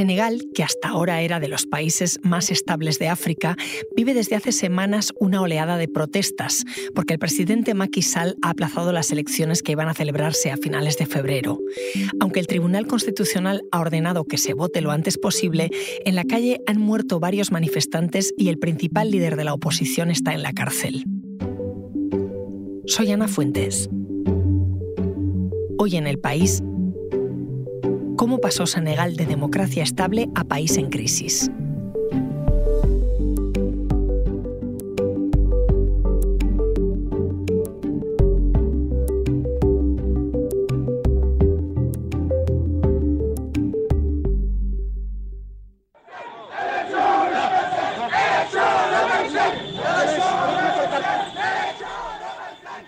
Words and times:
Senegal, 0.00 0.46
que 0.54 0.62
hasta 0.62 0.88
ahora 0.88 1.20
era 1.20 1.40
de 1.40 1.48
los 1.48 1.66
países 1.66 2.20
más 2.22 2.50
estables 2.50 2.98
de 2.98 3.08
África, 3.08 3.58
vive 3.94 4.14
desde 4.14 4.34
hace 4.34 4.50
semanas 4.50 5.12
una 5.20 5.42
oleada 5.42 5.76
de 5.76 5.88
protestas, 5.88 6.64
porque 6.94 7.12
el 7.12 7.18
presidente 7.18 7.74
Macky 7.74 8.00
Sall 8.00 8.34
ha 8.40 8.48
aplazado 8.48 8.92
las 8.92 9.12
elecciones 9.12 9.62
que 9.62 9.72
iban 9.72 9.88
a 9.88 9.94
celebrarse 9.94 10.50
a 10.50 10.56
finales 10.56 10.96
de 10.96 11.04
febrero. 11.04 11.58
Aunque 12.18 12.40
el 12.40 12.46
Tribunal 12.46 12.86
Constitucional 12.86 13.60
ha 13.72 13.78
ordenado 13.78 14.24
que 14.24 14.38
se 14.38 14.54
vote 14.54 14.80
lo 14.80 14.90
antes 14.90 15.18
posible, 15.18 15.68
en 16.06 16.14
la 16.14 16.24
calle 16.24 16.62
han 16.66 16.80
muerto 16.80 17.20
varios 17.20 17.52
manifestantes 17.52 18.32
y 18.38 18.48
el 18.48 18.58
principal 18.58 19.10
líder 19.10 19.36
de 19.36 19.44
la 19.44 19.52
oposición 19.52 20.10
está 20.10 20.32
en 20.32 20.42
la 20.42 20.54
cárcel. 20.54 21.04
Soy 22.86 23.12
Ana 23.12 23.28
Fuentes. 23.28 23.90
Hoy 25.76 25.96
en 25.96 26.06
el 26.06 26.18
país 26.18 26.62
cómo 28.20 28.38
pasó 28.38 28.66
Senegal 28.66 29.16
de 29.16 29.24
democracia 29.24 29.82
estable 29.82 30.28
a 30.34 30.44
país 30.44 30.76
en 30.76 30.90
crisis. 30.90 31.50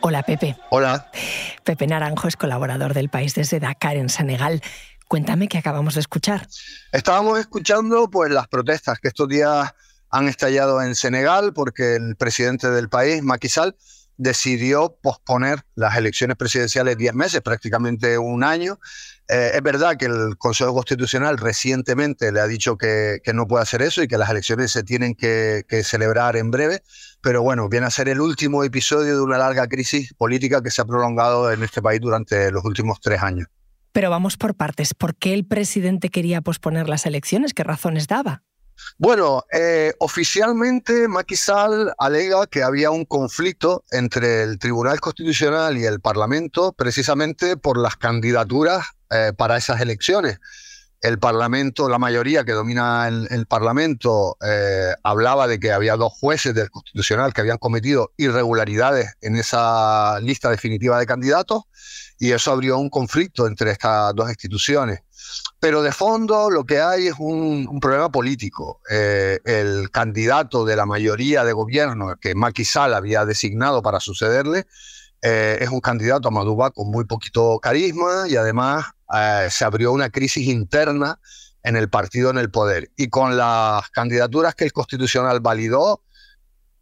Hola 0.03 0.23
Pepe. 0.25 0.57
Hola. 0.69 1.11
Pepe 1.65 1.87
Naranjo 1.87 2.29
es 2.29 2.37
colaborador 2.37 2.93
del 2.93 3.09
país 3.09 3.35
desde 3.35 3.61
Dakar, 3.61 3.97
en 3.97 4.11
Senegal. 4.11 4.61
Cuéntame 5.13 5.47
qué 5.47 5.59
acabamos 5.59 5.93
de 5.93 6.01
escuchar. 6.01 6.49
Estábamos 6.91 7.39
escuchando 7.39 8.09
pues 8.09 8.31
las 8.31 8.49
protestas 8.49 8.99
que 8.99 9.09
estos 9.09 9.29
días 9.29 9.71
han 10.09 10.27
estallado 10.27 10.81
en 10.81 10.95
Senegal 10.95 11.53
porque 11.53 11.97
el 11.97 12.17
presidente 12.17 12.71
del 12.71 12.89
país, 12.89 13.23
Macky 13.23 13.51
Sall, 13.51 13.77
decidió 14.17 14.97
posponer 15.03 15.67
las 15.75 15.99
elecciones 15.99 16.39
presidenciales 16.39 16.97
10 16.97 17.13
meses, 17.13 17.43
prácticamente 17.43 18.17
un 18.17 18.43
año. 18.43 18.79
Eh, 19.29 19.51
es 19.53 19.63
verdad 19.63 19.99
que 19.99 20.07
el 20.07 20.39
Consejo 20.39 20.73
Constitucional 20.73 21.37
recientemente 21.37 22.33
le 22.33 22.41
ha 22.41 22.47
dicho 22.47 22.79
que, 22.79 23.21
no 23.35 23.47
puede 23.47 23.65
hacer 23.65 23.83
eso 23.83 24.03
y 24.03 24.09
que 24.09 24.17
las 24.17 24.31
elecciones 24.31 24.73
se 24.73 24.83
tienen 24.83 25.15
que, 25.15 25.67
que, 25.69 25.85
celebrar 25.85 26.37
en 26.37 26.51
breve, 26.51 26.85
pero 27.21 27.43
bueno, 27.43 27.69
viene 27.69 27.85
a 27.85 27.91
ser 27.91 28.09
el 28.09 28.23
último 28.23 28.65
episodio 28.65 29.15
de 29.17 29.21
una 29.21 29.37
larga 29.37 29.67
crisis 29.67 30.15
política 30.15 30.63
que 30.63 30.71
se 30.71 30.81
ha 30.81 30.87
prolongado 30.87 31.53
en 31.53 31.63
este 31.63 31.83
país 31.83 32.01
durante 32.01 32.51
los 32.51 32.65
últimos 32.65 32.99
tres 32.99 33.23
años. 33.23 33.49
Pero 33.93 34.11
vamos 34.11 34.37
por 34.37 34.55
partes. 34.55 34.95
¿Por 34.95 35.15
qué 35.15 35.35
el 35.35 35.45
presidente 35.45 36.09
quería 36.09 36.41
posponer 36.41 36.89
las 36.89 37.07
elecciones? 37.07 37.55
¿Qué 37.55 37.63
razones 37.63 38.09
daba? 38.09 38.43
Bueno, 38.99 39.45
eh, 39.53 39.93
oficialmente 39.99 41.09
Macky 41.09 41.35
alega 41.99 42.47
que 42.47 42.63
había 42.63 42.91
un 42.91 43.05
conflicto 43.05 43.85
entre 43.91 44.43
el 44.43 44.59
Tribunal 44.59 45.01
Constitucional 45.01 45.77
y 45.77 45.85
el 45.85 46.01
Parlamento 46.01 46.73
precisamente 46.73 47.57
por 47.57 47.79
las 47.79 47.97
candidaturas 47.97 48.87
eh, 49.11 49.33
para 49.37 49.57
esas 49.57 49.81
elecciones. 49.81 50.39
El 51.01 51.19
Parlamento, 51.19 51.89
la 51.89 51.99
mayoría 51.99 52.45
que 52.45 52.53
domina 52.53 53.09
el, 53.09 53.47
Parlamento, 53.47 54.37
eh, 54.41 54.95
hablaba 55.03 55.49
de 55.49 55.59
que 55.59 55.73
había 55.73 55.97
dos 55.97 56.13
jueces 56.13 56.55
del 56.55 56.71
Constitucional 56.71 57.33
que 57.33 57.41
habían 57.41 57.59
cometido 57.59 58.13
irregularidades 58.17 59.17
en 59.21 59.35
esa 59.35 60.21
lista 60.21 60.49
definitiva 60.49 61.01
de 61.01 61.07
candidatos 61.07 61.65
y 62.19 62.33
eso 62.33 62.53
abrió 62.53 62.79
un 62.79 62.91
conflicto 62.91 63.47
entre 63.47 63.71
estas 63.71 64.15
dos 64.15 64.29
instituciones. 64.29 65.01
Pero 65.61 65.83
de 65.83 65.93
fondo 65.93 66.51
lo 66.51 66.65
que 66.65 66.81
hay 66.81 67.09
es 67.09 67.15
un, 67.19 67.79
problema 67.81 68.11
político. 68.11 68.81
Eh, 68.91 69.39
el 69.45 69.91
candidato 69.91 70.65
de 70.65 70.77
la 70.77 70.87
mayoría 70.87 71.45
de 71.45 71.53
gobierno 71.53 72.17
que 72.21 72.35
Macky 72.35 72.65
Sall 72.65 72.95
había 72.95 73.25
designado 73.25 73.83
para 73.83 74.01
sucederle 74.01 74.67
eh, 75.23 75.59
es 75.61 75.69
un 75.69 75.81
candidato 75.81 76.29
a 76.29 76.31
Maduba 76.33 76.73
con 76.73 76.91
muy 76.91 77.05
poquito 77.05 77.61
carisma 77.61 78.25
y 78.29 78.35
además 78.35 78.87
eh, 79.15 79.47
se 79.51 79.65
abrió 79.65 79.93
una 79.93 80.11
crisis 80.11 80.49
interna 80.49 81.21
en 81.63 81.77
el 81.77 81.89
partido 81.89 82.31
en 82.31 82.39
el 82.39 82.51
poder. 82.51 82.91
Y 82.97 83.09
con 83.09 83.37
las 83.37 83.89
candidaturas 83.91 84.57
que 84.57 84.65
el 84.65 84.73
Constitucional 84.73 85.41
validó, 85.41 86.03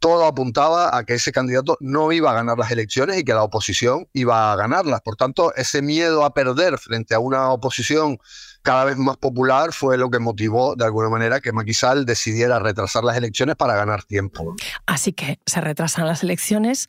todo 0.01 0.25
apuntaba 0.25 0.97
a 0.97 1.05
que 1.05 1.15
ese 1.15 1.31
candidato 1.31 1.77
no 1.81 2.11
iba 2.11 2.31
a 2.31 2.35
ganar 2.35 2.59
las 2.59 2.71
elecciones 2.71 3.19
y 3.19 3.25
que 3.25 3.35
la 3.35 3.43
oposición 3.43 4.09
iba 4.15 4.53
a 4.53 4.57
ganarlas. 4.57 5.03
Por 5.03 5.17
tanto, 5.17 5.55
ese 5.55 5.83
miedo 5.83 6.25
a 6.25 6.35
perder 6.35 6.79
frente 6.79 7.15
a 7.15 7.21
una 7.21 7.51
oposición 7.51 8.19
cada 8.63 8.85
vez 8.85 8.97
más 8.97 9.19
popular 9.19 9.73
fue 9.73 9.97
lo 9.97 10.11
que 10.11 10.19
motivó 10.19 10.75
de 10.75 10.85
alguna 10.85 11.09
manera 11.09 11.41
que 11.41 11.53
Macky 11.53 11.75
Sall 11.75 12.05
decidiera 12.05 12.59
retrasar 12.59 13.05
las 13.05 13.17
elecciones 13.17 13.57
para 13.57 13.75
ganar 13.75 14.05
tiempo. 14.05 14.57
Así 14.87 15.13
que 15.13 15.39
se 15.47 15.61
retrasan 15.61 16.07
las 16.07 16.23
elecciones 16.23 16.89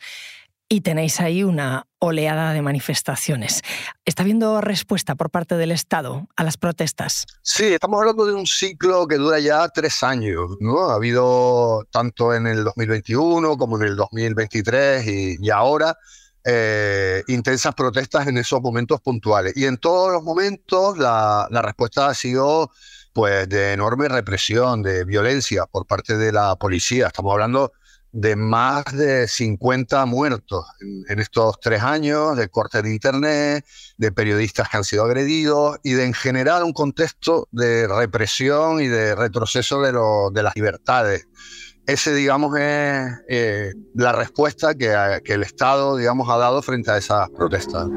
y 0.72 0.80
tenéis 0.80 1.20
ahí 1.20 1.44
una 1.44 1.86
oleada 2.00 2.54
de 2.54 2.62
manifestaciones. 2.62 3.62
¿Está 4.06 4.24
habiendo 4.24 4.62
respuesta 4.62 5.16
por 5.16 5.30
parte 5.30 5.58
del 5.58 5.70
Estado 5.74 6.30
a 6.38 6.46
las 6.46 6.56
protestas? 6.56 7.26
Sí, 7.42 7.66
estamos 7.66 8.00
hablando 8.00 8.26
de 8.26 8.34
un 8.34 8.48
ciclo 8.48 9.06
que 9.06 9.18
dura 9.18 9.40
ya 9.40 9.68
tres 9.68 10.02
años. 10.02 10.52
¿no? 10.62 10.90
Ha 10.90 10.96
habido 10.96 11.84
tanto 11.92 12.34
en 12.34 12.48
el 12.48 12.64
2021 12.64 13.58
como 13.58 13.82
en 13.82 13.84
el 13.84 13.98
2023 13.98 15.06
y, 15.42 15.50
ahora 15.50 15.98
eh, 16.46 17.22
intensas 17.28 17.76
protestas 17.76 18.28
en 18.28 18.38
esos 18.38 18.62
momentos 18.62 19.02
puntuales. 19.02 19.52
Y 19.58 19.66
en 19.66 19.76
todos 19.76 20.14
los 20.14 20.24
momentos 20.24 20.98
la, 20.98 21.50
la 21.52 21.62
respuesta 21.62 22.08
ha 22.08 22.14
sido 22.14 22.72
pues 23.12 23.50
de 23.50 23.74
enorme 23.74 24.08
represión, 24.08 24.84
de 24.84 25.03
violencia 25.03 25.66
por 25.66 25.86
parte 25.86 26.16
de 26.16 26.32
la 26.32 26.56
policía. 26.56 27.08
Estamos 27.08 27.34
hablando 27.34 27.74
de 28.11 28.35
más 28.35 28.85
de 28.95 29.27
50 29.27 30.05
muertos 30.05 30.66
en, 31.07 31.19
estos 31.19 31.59
tres 31.59 31.81
años, 31.81 32.35
de 32.35 32.49
cortes 32.49 32.83
de 32.83 32.91
Internet, 32.91 33.66
de 33.97 34.11
periodistas 34.11 34.69
que 34.69 34.77
han 34.77 34.83
sido 34.83 35.05
agredidos 35.05 35.77
y 35.83 35.94
de 35.94 36.05
en 36.05 36.13
general 36.13 36.63
un 36.63 36.73
contexto 36.73 37.47
de 37.51 37.88
represión 37.88 38.81
y 38.81 38.88
de 38.88 39.16
retroceso 39.16 39.81
de, 39.81 39.91
de 40.33 40.44
las 40.44 40.55
libertades. 40.55 41.27
Ese, 41.88 42.13
digamos, 42.13 42.57
es 42.57 43.11
eh, 43.27 43.73
la 43.95 44.11
respuesta 44.11 44.75
que, 44.75 45.22
que 45.23 45.33
el 45.33 45.43
Estado, 45.43 45.97
digamos, 45.97 46.29
ha 46.29 46.38
dado 46.38 46.61
frente 46.61 46.91
a 46.91 46.97
esas 46.97 47.29
protestas. 47.31 47.88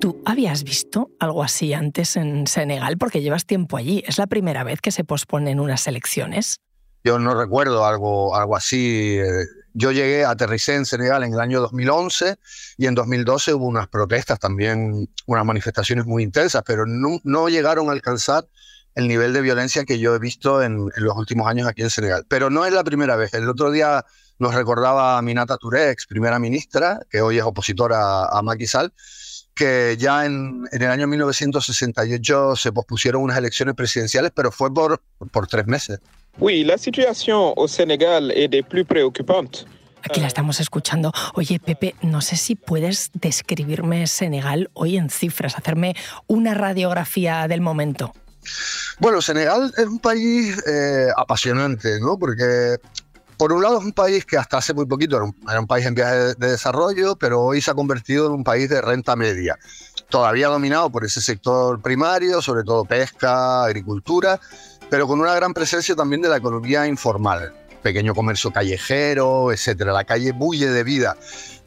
¿Tú 0.00 0.22
habías 0.24 0.64
visto 0.64 1.10
algo 1.18 1.42
así 1.42 1.74
antes 1.74 2.16
en 2.16 2.46
Senegal? 2.46 2.96
Porque 2.96 3.20
llevas 3.20 3.44
tiempo 3.44 3.76
allí. 3.76 4.02
¿Es 4.06 4.16
la 4.16 4.26
primera 4.26 4.64
vez 4.64 4.80
que 4.80 4.92
se 4.92 5.04
posponen 5.04 5.60
unas 5.60 5.86
elecciones? 5.86 6.56
Yo 7.04 7.18
no 7.18 7.38
recuerdo 7.38 7.84
algo, 7.84 8.34
algo 8.34 8.56
así. 8.56 9.18
Yo 9.74 9.92
llegué, 9.92 10.24
aterricé 10.24 10.76
en 10.76 10.86
Senegal 10.86 11.22
en 11.22 11.34
el 11.34 11.40
año 11.40 11.60
2011 11.60 12.36
y 12.78 12.86
en 12.86 12.94
2012 12.94 13.52
hubo 13.52 13.66
unas 13.66 13.88
protestas 13.88 14.38
también, 14.38 15.06
unas 15.26 15.44
manifestaciones 15.44 16.06
muy 16.06 16.22
intensas, 16.22 16.62
pero 16.64 16.86
no, 16.86 17.48
llegaron 17.50 17.90
a 17.90 17.92
alcanzar 17.92 18.48
el 18.94 19.06
nivel 19.06 19.34
de 19.34 19.42
violencia 19.42 19.84
que 19.84 19.98
yo 19.98 20.14
he 20.14 20.18
visto 20.18 20.62
en, 20.62 20.88
los 20.96 21.14
últimos 21.14 21.46
años 21.46 21.68
aquí 21.68 21.82
en 21.82 21.90
Senegal. 21.90 22.24
Pero 22.26 22.48
no 22.48 22.64
es 22.64 22.72
la 22.72 22.84
primera 22.84 23.16
vez. 23.16 23.34
El 23.34 23.46
otro 23.50 23.70
día 23.70 24.06
nos 24.38 24.54
recordaba 24.54 25.20
Minata 25.20 25.58
Touré, 25.58 25.90
ex 25.90 26.06
primera 26.06 26.38
ministra, 26.38 27.00
que 27.10 27.20
hoy 27.20 27.36
es 27.36 27.44
opositora 27.44 28.24
a 28.24 28.40
Macky 28.40 28.66
Sall, 28.66 28.94
que 29.54 29.96
ya 29.98 30.24
en, 30.24 30.66
el 30.72 30.86
año 30.86 31.06
1968 31.06 32.56
se 32.56 32.72
pospusieron 32.72 33.22
unas 33.22 33.38
elecciones 33.38 33.74
presidenciales, 33.74 34.32
pero 34.34 34.50
fue 34.50 34.72
por, 34.72 35.02
por 35.30 35.46
tres 35.46 35.66
meses. 35.66 36.00
Sí, 36.38 36.64
la 36.64 36.78
situación 36.78 37.52
en 37.56 37.68
Senegal 37.68 38.30
es 38.30 38.50
de 38.50 38.62
plus 38.62 38.86
preocupante. 38.86 39.60
Aquí 40.02 40.20
la 40.20 40.26
estamos 40.28 40.60
escuchando. 40.60 41.12
Oye, 41.34 41.60
Pepe, 41.60 41.94
no 42.02 42.22
sé 42.22 42.36
si 42.36 42.54
puedes 42.54 43.10
describirme 43.14 44.06
Senegal 44.06 44.70
hoy 44.72 44.96
en 44.96 45.10
cifras, 45.10 45.58
hacerme 45.58 45.94
una 46.26 46.54
radiografía 46.54 47.46
del 47.48 47.60
momento. 47.60 48.14
Bueno, 48.98 49.20
Senegal 49.20 49.72
es 49.76 49.86
un 49.86 49.98
país 49.98 50.56
eh, 50.66 51.08
apasionante, 51.16 52.00
¿no? 52.00 52.18
Porque 52.18 52.76
por 53.40 53.54
un 53.54 53.62
lado 53.62 53.78
es 53.78 53.84
un 53.86 53.92
país 53.92 54.26
que 54.26 54.36
hasta 54.36 54.58
hace 54.58 54.74
muy 54.74 54.84
poquito 54.84 55.16
era 55.16 55.60
un, 55.60 55.66
país 55.66 55.86
en 55.86 55.94
vías 55.94 56.36
de, 56.36 56.48
desarrollo, 56.50 57.16
pero 57.16 57.40
hoy 57.40 57.62
se 57.62 57.70
ha 57.70 57.74
convertido 57.74 58.26
en 58.26 58.32
un 58.32 58.44
país 58.44 58.68
de 58.68 58.82
renta 58.82 59.16
media, 59.16 59.58
todavía 60.10 60.48
dominado 60.48 60.90
por 60.90 61.06
ese 61.06 61.22
sector 61.22 61.80
primario, 61.80 62.42
sobre 62.42 62.64
todo 62.64 62.84
pesca, 62.84 63.64
agricultura, 63.64 64.38
pero 64.90 65.06
con 65.06 65.20
una 65.20 65.34
gran 65.34 65.54
presencia 65.54 65.96
también 65.96 66.20
de 66.20 66.28
la 66.28 66.36
economía 66.36 66.86
informal. 66.86 67.54
Pequeño 67.82 68.14
comercio 68.14 68.50
callejero, 68.50 69.52
etcétera. 69.52 69.92
La 69.92 70.04
calle 70.04 70.32
bulle 70.32 70.68
de 70.68 70.84
vida. 70.84 71.16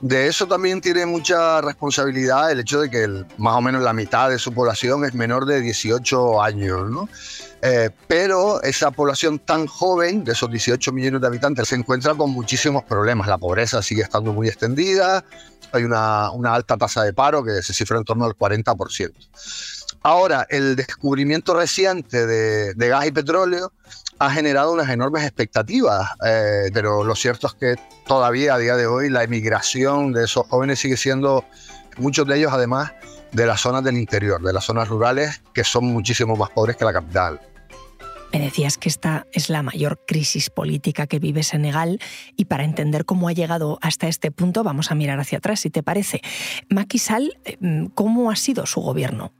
De 0.02 0.28
eso 0.28 0.48
también 0.48 0.82
tiene 0.82 1.06
mucha 1.06 1.62
responsabilidad 1.62 2.52
el 2.52 2.60
hecho 2.60 2.82
de 2.82 2.90
que 2.90 3.08
más 3.38 3.56
o 3.56 3.62
menos 3.62 3.82
la 3.82 3.94
mitad 3.94 4.30
de 4.30 4.38
su 4.38 4.52
población 4.52 5.06
es 5.06 5.14
menor 5.14 5.46
de 5.46 5.62
18 5.62 6.42
años, 6.42 6.90
¿no? 6.90 7.08
Eh, 7.62 7.90
pero 8.08 8.62
esa 8.62 8.92
población 8.92 9.40
tan 9.40 9.66
joven, 9.66 10.26
de 10.26 10.34
esos 10.34 10.52
18 10.52 10.92
millones 10.92 11.22
de 11.22 11.28
habitantes, 11.28 11.70
se 11.70 11.76
encuentra 11.76 12.14
con 12.16 12.32
muchísimos 12.32 12.84
problemas. 12.84 13.28
La 13.28 13.38
pobreza 13.38 13.82
sigue 13.82 14.02
estando 14.02 14.34
muy 14.34 14.50
extendida, 14.50 15.24
hay 15.72 15.86
una, 15.86 16.28
alta 16.54 16.76
tasa 16.76 17.04
de 17.04 17.14
paro 17.14 17.42
que 17.44 17.62
se 17.62 17.74
cifra 17.74 17.98
en 17.98 18.04
torno 18.04 18.26
al 18.26 18.34
40%. 18.34 19.14
Ahora, 20.02 20.46
el 20.50 20.76
descubrimiento 20.76 21.54
reciente 21.54 22.28
de, 22.28 22.74
de 22.74 22.88
gas 22.90 23.08
y 23.08 23.12
petróleo 23.12 23.72
ha 24.20 24.32
generado 24.32 24.72
unas 24.72 24.90
enormes 24.90 25.24
expectativas, 25.24 26.10
eh, 26.26 26.70
pero 26.74 27.04
lo 27.04 27.16
cierto 27.16 27.48
es 27.48 27.54
que 27.54 27.76
todavía 28.06 28.56
a 28.56 28.58
día 28.58 28.76
de 28.76 28.88
hoy 28.88 29.10
la 29.10 29.24
emigración 29.24 30.14
de 30.14 30.26
esos 30.26 30.48
jóvenes 30.48 30.80
sigue 30.80 30.98
siendo, 30.98 31.46
muchos 31.98 32.28
de 32.28 32.38
ellos 32.38 32.52
además, 32.54 32.94
de 33.32 33.46
las 33.46 33.62
zonas 33.62 33.84
del 33.84 33.98
interior, 33.98 34.42
de 34.42 34.54
las 34.54 34.66
zonas 34.66 34.88
rurales, 34.88 35.42
que 35.54 35.64
son 35.64 35.86
muchísimo 35.86 36.36
más 36.36 36.50
pobres 36.52 36.78
que 36.78 36.86
la 36.86 36.94
capital. 36.94 37.42
Me 38.32 38.40
decías 38.40 38.80
que 38.80 38.90
esta 38.90 39.28
es 39.32 39.50
la 39.50 39.62
mayor 39.62 40.00
crisis 40.08 40.50
política 40.50 41.06
que 41.06 41.20
vive 41.20 41.44
Senegal 41.44 42.00
y 42.36 42.46
para 42.46 42.64
entender 42.64 43.06
cómo 43.06 43.28
ha 43.28 43.32
llegado 43.32 43.78
hasta 43.82 44.08
este 44.08 44.32
punto 44.32 44.64
vamos 44.64 44.90
a 44.90 44.96
mirar 44.96 45.20
hacia 45.20 45.38
atrás, 45.38 45.60
si 45.60 45.70
te 45.70 45.84
parece. 45.84 46.22
Macky 46.68 47.00
eh, 47.46 47.58
¿cómo 47.94 48.32
ha 48.32 48.36
sido 48.36 48.66
su 48.66 48.82
gobierno? 48.82 49.34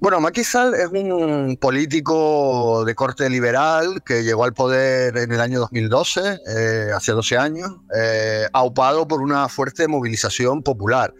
Bueno, 0.00 0.20
Macky 0.20 0.44
Sall 0.44 0.74
es 0.74 0.88
un 0.88 1.58
político 1.60 2.84
de 2.84 2.94
corte 2.94 3.28
liberal 3.28 4.02
que 4.04 4.22
llegó 4.22 4.44
al 4.44 4.54
poder 4.54 5.16
en 5.16 5.32
el 5.32 5.40
año 5.40 5.58
2012, 5.60 6.40
eh, 6.46 6.90
hace 6.94 7.12
12 7.12 7.36
años, 7.36 7.70
eh, 7.94 8.46
aupado 8.52 9.08
por 9.08 9.20
una 9.20 9.48
fuerte 9.48 9.88
movilización 9.88 10.62
popular. 10.62 11.12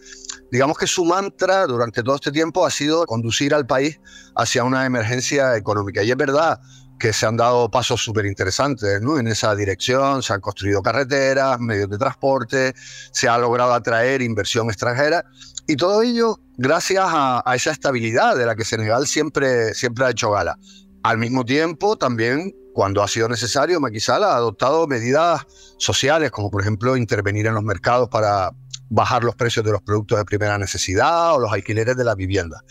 Digamos 0.52 0.78
que 0.78 0.86
su 0.86 1.04
mantra 1.04 1.66
durante 1.66 2.02
todo 2.02 2.14
este 2.14 2.30
tiempo 2.30 2.64
ha 2.64 2.70
sido 2.70 3.04
conducir 3.04 3.52
al 3.52 3.66
país 3.66 4.00
hacia 4.36 4.64
una 4.64 4.86
emergencia 4.86 5.56
económica. 5.56 6.02
Y 6.02 6.10
es 6.10 6.16
verdad 6.16 6.60
que 7.00 7.12
se 7.12 7.26
han 7.26 7.36
dado 7.36 7.70
pasos 7.70 8.02
súper 8.02 8.26
interesantes 8.26 9.00
¿no? 9.00 9.18
en 9.18 9.26
esa 9.26 9.54
dirección, 9.56 10.22
se 10.22 10.34
han 10.34 10.40
construido 10.40 10.82
carreteras, 10.82 11.58
medios 11.58 11.88
de 11.88 11.98
transporte, 11.98 12.74
se 13.10 13.28
ha 13.28 13.38
logrado 13.38 13.72
atraer 13.72 14.22
inversión 14.22 14.68
extranjera 14.68 15.24
y 15.70 15.76
todo 15.76 16.02
ello 16.02 16.40
gracias 16.58 17.04
a, 17.06 17.44
esa 17.54 17.70
estabilidad 17.70 18.36
de 18.36 18.44
la 18.44 18.56
que 18.56 18.64
Senegal 18.64 19.06
siempre, 19.06 19.72
siempre 19.72 20.04
ha 20.04 20.10
hecho 20.10 20.32
gala. 20.32 20.58
Al 21.04 21.16
mismo 21.16 21.44
tiempo, 21.44 21.96
también 21.96 22.52
cuando 22.74 23.04
ha 23.04 23.08
sido 23.08 23.28
necesario, 23.28 23.78
Macky 23.78 24.00
Sall 24.00 24.24
ha 24.24 24.34
adoptado 24.34 24.88
medidas 24.88 25.46
sociales, 25.78 26.32
como 26.32 26.50
por 26.50 26.62
ejemplo 26.62 26.96
intervenir 26.96 27.46
en 27.46 27.54
los 27.54 27.62
mercados 27.62 28.08
para 28.08 28.50
bajar 28.90 29.24
los 29.24 29.34
precios 29.36 29.64
de 29.64 29.72
los 29.72 29.80
productos 29.80 30.18
de 30.18 30.24
primera 30.24 30.58
necesidad 30.58 31.34
o 31.34 31.38
los 31.38 31.52
alquileres 31.52 31.96
de 31.96 32.04
la 32.04 32.14
vivienda. 32.14 32.62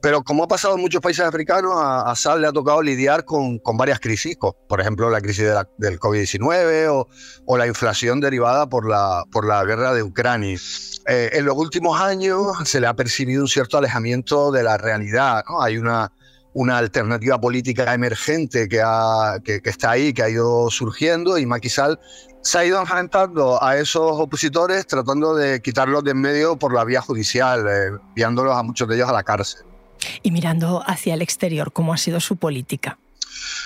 Pero 0.00 0.22
como 0.22 0.44
ha 0.44 0.48
pasado 0.48 0.74
en 0.74 0.82
muchos 0.82 1.00
países 1.00 1.24
africanos, 1.24 1.72
a, 1.76 2.10
a 2.10 2.14
Sal 2.14 2.42
le 2.42 2.46
ha 2.46 2.52
tocado 2.52 2.82
lidiar 2.82 3.24
con, 3.24 3.58
con 3.58 3.78
varias 3.78 4.00
crisis, 4.00 4.36
por 4.36 4.78
ejemplo 4.78 5.08
la 5.08 5.22
crisis 5.22 5.46
del 5.78 5.98
COVID-19 5.98 6.88
o, 6.90 7.08
o, 7.46 7.56
la 7.56 7.66
inflación 7.66 8.20
derivada 8.20 8.68
por 8.68 8.86
la, 8.86 9.24
por 9.32 9.46
la 9.46 9.64
guerra 9.64 9.94
de 9.94 10.02
Ucrania. 10.02 10.58
Eh, 11.06 11.30
en 11.32 11.46
los 11.46 11.56
últimos 11.56 11.98
años 11.98 12.54
se 12.64 12.80
le 12.80 12.86
ha 12.86 12.94
percibido 12.94 13.40
un 13.40 13.48
cierto 13.48 13.78
alejamiento 13.78 14.52
de 14.52 14.62
la 14.62 14.76
realidad. 14.76 15.42
¿no? 15.48 15.62
Hay 15.62 15.78
una, 15.78 16.12
una 16.54 16.78
alternativa 16.78 17.38
política 17.40 17.92
emergente 17.92 18.68
que, 18.68 18.80
ha, 18.82 19.38
que, 19.44 19.60
que, 19.60 19.70
está 19.70 19.90
ahí, 19.90 20.12
que 20.12 20.22
ha 20.22 20.30
ido 20.30 20.70
surgiendo 20.70 21.36
y 21.36 21.46
Macky 21.46 21.68
Sall 21.68 21.98
se 22.42 22.58
ha 22.58 22.64
ido 22.64 22.80
enfrentando 22.80 23.62
a 23.62 23.76
esos 23.78 24.20
opositores 24.20 24.86
tratando 24.86 25.34
de 25.34 25.60
quitarlos 25.62 26.04
de 26.04 26.12
en 26.12 26.20
medio 26.20 26.56
por 26.56 26.74
la 26.74 26.84
vía 26.84 27.00
judicial, 27.00 27.66
eh, 27.66 27.98
enviándolos 28.08 28.56
a 28.56 28.62
muchos 28.62 28.86
de 28.88 28.96
ellos 28.96 29.08
a 29.08 29.12
la 29.12 29.22
cárcel. 29.22 29.62
Y 30.22 30.30
mirando 30.30 30.82
hacia 30.86 31.14
el 31.14 31.22
exterior, 31.22 31.72
¿cómo 31.72 31.92
ha 31.94 31.96
sido 31.96 32.20
su 32.20 32.36
política? 32.36 32.98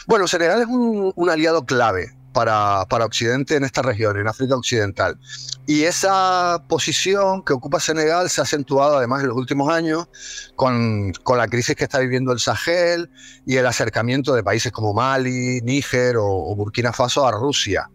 Bueno, 0.07 0.27
Senegal 0.27 0.63
es 0.63 0.69
un, 0.69 1.13
un 1.15 1.31
aliado 1.31 1.67
clave 1.67 2.18
para, 2.39 2.87
para, 2.89 3.05
Occidente 3.05 3.57
en 3.57 3.65
esta 3.65 3.83
región, 3.83 4.17
en 4.17 4.29
África 4.29 4.55
Occidental. 4.55 5.19
Y 5.67 5.83
esa 5.83 6.63
posición 6.69 7.43
que 7.43 7.53
ocupa 7.53 7.81
Senegal 7.81 8.31
se 8.31 8.41
ha 8.41 8.45
acentuado 8.45 8.99
además 8.99 9.23
en 9.23 9.31
los 9.31 9.37
últimos 9.37 9.69
años 9.73 10.07
con, 10.55 11.13
con 11.25 11.37
la 11.37 11.49
crisis 11.49 11.75
que 11.75 11.83
está 11.83 11.99
viviendo 11.99 12.31
el 12.31 12.39
Sahel 12.39 13.11
y 13.45 13.57
el 13.57 13.67
acercamiento 13.67 14.37
de 14.37 14.45
países 14.45 14.71
como 14.71 14.95
Mali, 14.95 15.61
Níger 15.63 16.17
o, 16.17 16.29
o 16.29 16.55
Burkina 16.55 16.93
Faso 16.93 17.27
a 17.27 17.33
Rusia. 17.33 17.91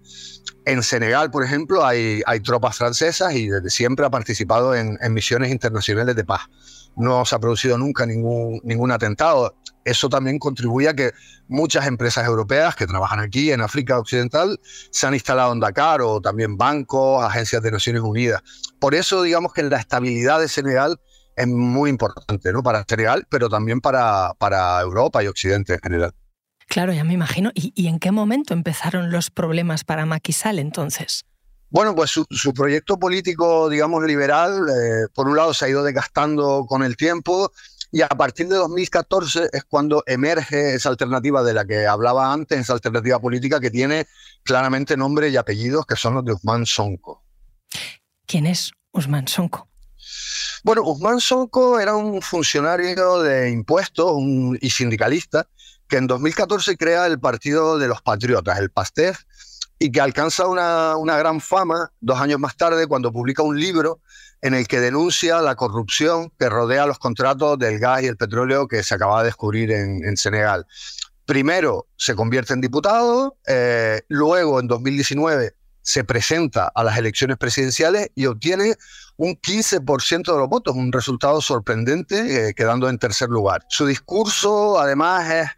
En 0.66 0.84
Senegal, 0.84 1.32
por 1.32 1.46
ejemplo, 1.46 1.86
hay, 1.86 2.22
hay, 2.26 2.42
tropas 2.42 2.76
francesas 2.76 3.34
y 3.36 3.48
desde 3.48 3.70
siempre 3.70 4.06
ha 4.06 4.10
participado 4.10 4.76
en, 4.76 4.98
en, 5.00 5.14
misiones 5.14 5.52
internacionales 5.52 6.18
de 6.18 6.26
paz. 6.26 6.42
No 6.96 7.26
se 7.26 7.36
ha 7.36 7.40
producido 7.40 7.78
nunca 7.78 8.06
ningún, 8.06 8.60
ningún 8.64 8.92
atentado. 8.92 9.56
Eso 9.86 10.10
también 10.10 10.40
contribuye 10.40 10.90
a 10.90 10.94
que 10.94 11.12
muchas 11.48 11.88
empresas 11.88 12.26
europeas 12.26 12.76
que 12.76 12.88
trabajan 12.88 13.20
aquí 13.20 13.52
en 13.52 13.62
África 13.62 14.00
Occidental 14.00 14.60
se 14.92 15.08
han 15.08 15.14
instalado 15.14 15.54
en 15.54 15.60
Dakar 15.60 16.02
o 16.02 16.22
también 16.22 16.58
bancos, 16.58 17.24
agencias 17.24 17.62
de 17.62 17.72
Naciones 17.72 18.02
Unidas. 18.02 18.42
Por 18.80 18.96
eso, 18.96 19.22
digamos 19.24 19.54
que 19.54 19.64
la 19.64 19.78
estabilidad 19.78 20.40
de 20.40 20.48
Senegal 20.48 21.00
es 21.36 21.48
muy 21.48 21.90
importante, 21.90 22.54
¿no? 22.54 22.64
Para 22.64 22.86
Senegal, 22.88 23.26
pero 23.30 23.50
también 23.50 23.82
para, 23.82 24.34
para 24.38 24.80
Europa 24.82 25.24
y 25.24 25.28
Occidente 25.28 25.74
en 25.74 25.80
general. 25.80 26.14
Claro, 26.68 26.94
ya 26.94 27.04
me 27.04 27.14
imagino. 27.14 27.52
¿Y, 27.54 27.74
¿Y, 27.76 27.88
en 27.88 28.00
qué 28.00 28.12
momento 28.12 28.54
empezaron 28.54 29.12
los 29.12 29.30
problemas 29.30 29.84
para 29.84 30.06
Macky 30.06 30.32
Sall 30.32 30.60
entonces? 30.60 31.26
Bueno, 31.74 31.96
pues 31.96 32.12
su, 32.12 32.24
su 32.30 32.54
proyecto 32.54 33.00
político, 33.00 33.68
digamos, 33.68 34.04
liberal, 34.04 34.70
eh, 34.70 35.08
por 35.12 35.28
un 35.28 35.36
lado 35.36 35.56
se 35.56 35.66
ha 35.66 35.70
ido 35.70 35.84
desgastando 35.84 36.68
con 36.68 36.84
el 36.84 36.96
tiempo 36.96 37.52
y 37.92 38.04
a 38.04 38.10
partir 38.10 38.48
de 38.48 38.58
2014 38.58 39.50
es 39.52 39.64
cuando 39.64 40.04
emerge 40.06 40.76
esa 40.76 40.90
alternativa 40.90 41.42
de 41.42 41.56
la 41.56 41.66
que 41.66 41.88
hablaba 41.88 42.32
antes, 42.32 42.60
esa 42.60 42.74
alternativa 42.74 43.18
política 43.18 43.60
que 43.60 43.72
tiene 43.72 44.06
claramente 44.44 44.96
nombre 44.96 45.30
y 45.30 45.36
apellidos, 45.36 45.88
que 45.88 45.96
son 45.96 46.14
los 46.14 46.24
de 46.24 46.34
Usman 46.34 46.68
Sonko. 46.68 47.24
¿Quién 48.28 48.46
es 48.46 48.72
Usman 48.92 49.28
Sonko? 49.28 49.68
Bueno, 50.64 50.84
Usman 50.84 51.20
Sonko 51.20 51.80
era 51.80 51.96
un 51.96 52.22
funcionario 52.22 53.24
de 53.24 53.50
impuestos 53.50 54.12
un, 54.12 54.60
y 54.62 54.70
sindicalista 54.70 55.48
que 55.88 55.98
en 55.98 56.06
2014 56.06 56.78
crea 56.78 57.08
el 57.08 57.20
Partido 57.20 57.80
de 57.80 57.88
los 57.88 58.04
Patriotas, 58.04 58.60
el 58.60 58.70
PASTEF, 58.70 59.24
y 59.84 59.92
que 59.92 60.00
alcanza 60.00 60.48
una, 60.48 60.96
una, 60.96 61.18
gran 61.18 61.42
fama 61.42 61.92
dos 62.00 62.18
años 62.18 62.40
más 62.40 62.56
tarde 62.56 62.88
cuando 62.88 63.12
publica 63.12 63.44
un 63.44 63.60
libro 63.60 64.00
en 64.42 64.54
el 64.54 64.66
que 64.66 64.80
denuncia 64.80 65.42
la 65.42 65.56
corrupción 65.56 66.32
que 66.40 66.48
rodea 66.48 66.86
los 66.86 67.00
contratos 67.00 67.60
del 67.60 67.80
gas 67.80 68.02
y 68.02 68.06
el 68.06 68.16
petróleo 68.16 68.70
que 68.70 68.82
se 68.82 68.96
acaba 68.96 69.20
de 69.20 69.26
descubrir 69.26 69.74
en, 69.74 70.02
en 70.06 70.16
Senegal. 70.16 70.66
Primero 71.26 71.88
se 71.98 72.16
convierte 72.16 72.54
en 72.54 72.62
diputado, 72.62 73.36
eh, 73.46 74.04
luego 74.08 74.62
en 74.62 74.68
2019 74.68 75.54
se 75.82 76.06
presenta 76.06 76.72
a 76.74 76.82
las 76.86 76.98
elecciones 76.98 77.36
presidenciales 77.36 78.10
y 78.16 78.28
obtiene 78.28 78.76
un 79.18 79.36
15% 79.36 80.32
de 80.32 80.38
los 80.38 80.48
votos, 80.48 80.78
un 80.78 80.94
resultado 80.94 81.42
sorprendente, 81.42 82.48
eh, 82.48 82.54
quedando 82.54 82.88
en 82.88 83.00
tercer 83.00 83.28
lugar. 83.28 83.66
Su 83.68 83.86
discurso, 83.86 84.80
además, 84.80 85.30
es 85.30 85.50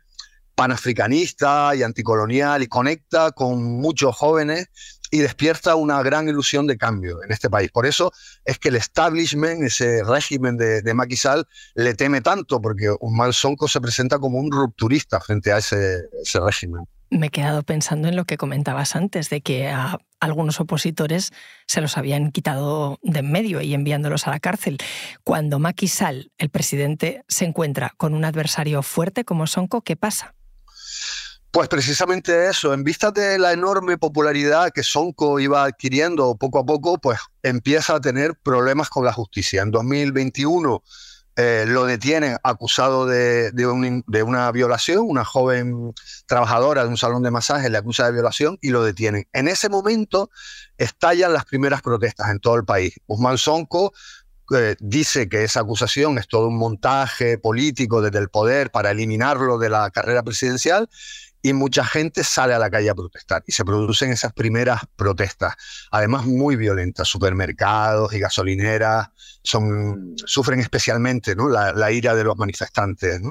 panafricanista 0.56 1.76
y 1.76 1.84
anticolonial 1.84 2.64
y 2.64 2.68
conecta 2.68 3.32
con 3.32 3.64
muchos 3.64 4.16
jóvenes 4.16 4.70
y 5.12 5.20
despierta 5.20 5.76
una 5.76 6.02
gran 6.04 6.28
ilusión 6.28 6.68
de 6.68 6.78
cambio 6.78 7.24
en 7.24 7.32
este 7.32 7.50
país. 7.50 7.72
Por 7.72 7.86
eso 7.86 8.12
es 8.44 8.60
que 8.60 8.70
el 8.70 8.76
establishment, 8.76 9.64
ese 9.64 10.04
régimen 10.04 10.58
de, 10.58 10.82
de 10.82 11.46
le 11.76 11.94
teme 11.94 12.22
tanto, 12.22 12.62
porque 12.62 12.90
Usman 13.00 13.34
Sonko 13.34 13.68
se 13.68 13.80
presenta 13.80 14.20
como 14.20 14.40
un 14.40 14.52
rupturista 14.52 15.20
frente 15.20 15.52
a 15.52 15.60
ese, 15.60 16.02
régimen. 16.44 16.86
Me 17.12 17.28
he 17.28 17.30
quedado 17.30 17.64
pensando 17.64 18.08
en 18.08 18.16
lo 18.16 18.26
que 18.26 18.36
comentabas 18.36 18.96
antes, 18.96 19.30
de 19.30 19.42
que 19.42 19.70
a 19.70 20.00
algunos 20.20 20.60
opositores 20.60 21.32
se 21.68 21.80
los 21.80 21.98
habían 21.98 22.32
quitado 22.32 23.00
de 23.04 23.20
en 23.20 23.32
medio 23.32 23.62
y 23.62 23.74
enviándolos 23.74 24.28
a 24.28 24.32
la 24.32 24.40
cárcel. 24.40 24.80
Cuando 25.24 25.60
Macky 25.60 25.90
el 26.38 26.50
presidente, 26.50 27.24
se 27.28 27.46
encuentra 27.46 27.94
con 27.96 28.14
un 28.14 28.26
adversario 28.26 28.82
fuerte 28.82 29.24
como 29.24 29.48
Sonko, 29.48 29.82
¿qué 29.82 29.96
pasa? 29.96 30.35
Pues 31.56 31.70
precisamente 31.70 32.50
eso, 32.50 32.74
en 32.74 32.84
vista 32.84 33.12
de 33.12 33.40
la 33.40 33.54
enorme 33.54 33.98
popularidad 33.98 34.72
que 34.74 34.84
Sonko 34.84 35.40
iba 35.40 35.64
adquiriendo 35.64 36.36
poco 36.36 36.60
a 36.60 36.66
poco, 36.66 36.98
pues 36.98 37.18
empieza 37.44 37.96
a 37.96 38.02
tener 38.02 38.36
problemas 38.36 38.90
con 38.90 39.06
la 39.06 39.14
justicia. 39.14 39.62
En 39.62 39.72
2021 39.72 40.84
eh, 41.38 41.64
lo 41.66 41.86
detienen 41.86 42.36
acusado 42.44 43.06
de, 43.06 43.54
de, 43.54 43.68
un, 43.68 44.04
de, 44.06 44.24
una 44.24 44.52
violación, 44.52 45.06
una 45.08 45.24
joven 45.24 45.94
trabajadora 46.26 46.84
de 46.84 46.90
un 46.90 46.98
salón 46.98 47.24
de 47.24 47.32
masaje 47.32 47.70
le 47.70 47.78
acusa 47.78 48.06
de 48.06 48.12
violación 48.12 48.58
y 48.62 48.72
lo 48.72 48.84
detienen. 48.84 49.26
En 49.32 49.48
ese 49.48 49.70
momento 49.70 50.32
estallan 50.78 51.32
las 51.32 51.46
primeras 51.46 51.82
protestas 51.82 52.32
en 52.32 52.42
todo 52.42 52.56
el 52.56 52.66
país. 52.66 52.96
Usman 53.08 53.38
Sonko 53.38 53.94
eh, 54.54 54.76
dice 54.82 55.30
que 55.30 55.46
esa 55.46 55.62
acusación 55.62 56.18
es 56.18 56.28
todo 56.28 56.50
un 56.50 56.58
montaje 56.58 57.38
político 57.38 58.02
desde 58.02 58.20
el 58.20 58.28
poder 58.28 58.72
para 58.72 58.92
eliminarlo 58.92 59.58
de 59.58 59.70
la 59.70 59.90
carrera 59.90 60.22
presidencial 60.22 60.90
y 61.46 61.54
mucha 61.54 61.86
gente 61.86 62.24
sale 62.24 62.56
a 62.56 62.60
la 62.60 62.72
calle 62.72 62.90
a 62.90 62.96
protestar 62.96 63.44
y 63.46 63.52
se 63.52 63.64
producen 63.64 64.12
esas 64.12 64.34
primeras 64.34 64.82
protestas, 64.96 65.54
además 65.92 66.26
muy 66.26 66.56
violentas, 66.56 67.08
supermercados 67.08 68.12
y 68.14 68.20
gasolineras 68.20 69.10
son, 69.44 70.16
sufren 70.26 70.60
especialmente 70.60 71.36
¿no? 71.36 71.48
la, 71.48 71.92
ira 71.92 72.16
de 72.16 72.24
los 72.24 72.36
manifestantes. 72.36 73.22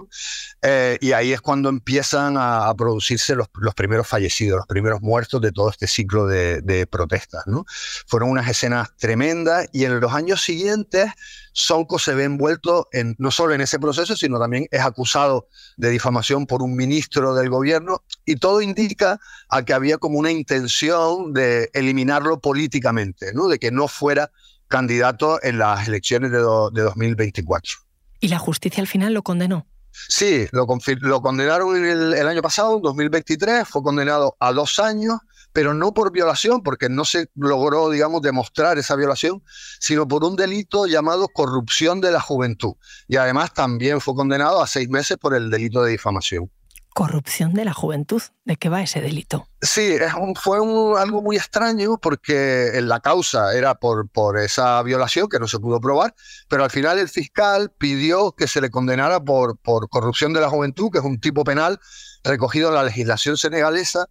Eh, 0.62 0.96
y 1.00 1.10
ahí 1.10 1.32
es 1.32 1.40
cuando 1.40 1.68
empiezan 1.68 2.36
a, 2.38 2.72
producirse 2.78 3.34
los, 3.34 3.48
primeros 3.74 4.06
fallecidos, 4.06 4.58
los 4.58 4.66
primeros 4.68 5.02
muertos 5.02 5.40
de 5.40 5.50
todo 5.50 5.70
este 5.70 5.88
ciclo 5.88 6.28
de, 6.28 6.60
de 6.62 6.86
protestas. 6.86 7.42
¿no? 7.48 7.66
Fueron 8.06 8.30
unas 8.30 8.48
escenas 8.48 8.96
tremendas 8.96 9.66
y 9.72 9.86
en 9.86 9.98
los 9.98 10.12
años 10.12 10.40
siguientes 10.40 11.10
Sonko 11.54 12.00
se 12.00 12.14
ve 12.14 12.24
envuelto 12.24 12.88
en, 12.92 13.14
no 13.18 13.30
solo 13.30 13.54
en 13.54 13.60
ese 13.60 13.78
proceso, 13.78 14.16
sino 14.16 14.38
también 14.38 14.66
es 14.70 14.80
acusado 14.80 15.48
de 15.76 15.88
difamación 15.88 16.46
por 16.46 16.62
un 16.62 16.74
ministro 16.74 17.34
del 17.34 17.48
gobierno 17.48 18.03
y 18.24 18.36
todo 18.36 18.62
indica 18.62 19.20
a 19.48 19.64
que 19.64 19.74
había 19.74 19.98
como 19.98 20.18
una 20.18 20.30
intención 20.30 21.32
de 21.32 21.70
eliminarlo 21.74 22.40
políticamente, 22.40 23.32
¿no? 23.34 23.48
de 23.48 23.58
que 23.58 23.70
no 23.70 23.88
fuera 23.88 24.30
candidato 24.68 25.42
en 25.42 25.58
las 25.58 25.86
elecciones 25.88 26.30
de, 26.30 26.38
de 26.38 26.82
2024. 26.82 27.74
¿Y 28.20 28.28
la 28.28 28.38
justicia 28.38 28.80
al 28.80 28.86
final 28.86 29.12
lo 29.12 29.22
condenó? 29.22 29.66
Sí, 29.92 30.46
lo, 30.50 30.66
lo 31.00 31.22
condenaron 31.22 31.76
el, 31.76 32.14
el, 32.14 32.26
año 32.26 32.42
pasado, 32.42 32.76
en 32.76 32.82
2023, 32.82 33.68
fue 33.68 33.82
condenado 33.82 34.36
a 34.40 34.52
dos 34.52 34.78
años 34.78 35.18
pero 35.54 35.72
no 35.72 35.94
por 35.94 36.10
violación, 36.10 36.64
porque 36.64 36.88
no 36.88 37.04
se 37.04 37.30
logró, 37.36 37.88
digamos, 37.88 38.20
demostrar 38.22 38.76
esa 38.76 38.96
violación, 38.96 39.40
sino 39.78 40.06
por 40.08 40.24
un 40.24 40.34
delito 40.34 40.86
llamado 40.86 41.28
corrupción 41.28 42.00
de 42.00 42.10
la 42.10 42.20
juventud. 42.20 42.72
Y 43.06 43.16
además 43.16 43.54
también 43.54 44.00
fue 44.00 44.16
condenado 44.16 44.60
a 44.60 44.66
seis 44.66 44.88
meses 44.88 45.16
por 45.16 45.32
el 45.32 45.50
delito 45.50 45.84
de 45.84 45.92
difamación. 45.92 46.50
Corrupción 46.94 47.54
de 47.54 47.64
la 47.64 47.74
juventud. 47.74 48.22
¿De 48.44 48.56
qué 48.56 48.68
va 48.68 48.80
ese 48.80 49.00
delito? 49.00 49.48
Sí, 49.60 49.96
fue 50.40 50.58
algo 50.58 51.22
muy 51.22 51.36
extraño 51.36 51.98
porque 51.98 52.70
la 52.80 53.00
causa 53.00 53.52
era 53.52 53.74
por, 53.74 54.08
por 54.08 54.38
esa 54.38 54.80
violación 54.84 55.28
que 55.28 55.40
no 55.40 55.48
se 55.48 55.58
pudo 55.58 55.80
probar, 55.80 56.14
pero 56.48 56.62
al 56.62 56.70
final 56.70 57.00
el 57.00 57.08
fiscal 57.08 57.72
pidió 57.76 58.30
que 58.30 58.46
se 58.46 58.60
le 58.60 58.70
condenara 58.70 59.18
por, 59.18 59.58
por 59.58 59.88
corrupción 59.88 60.32
de 60.32 60.40
la 60.40 60.48
juventud, 60.48 60.90
que 60.92 60.98
es 60.98 61.04
un 61.04 61.18
tipo 61.18 61.42
penal 61.42 61.80
recogido 62.22 62.68
en 62.68 62.76
la 62.76 62.84
legislación 62.84 63.36
senegalesa 63.36 64.08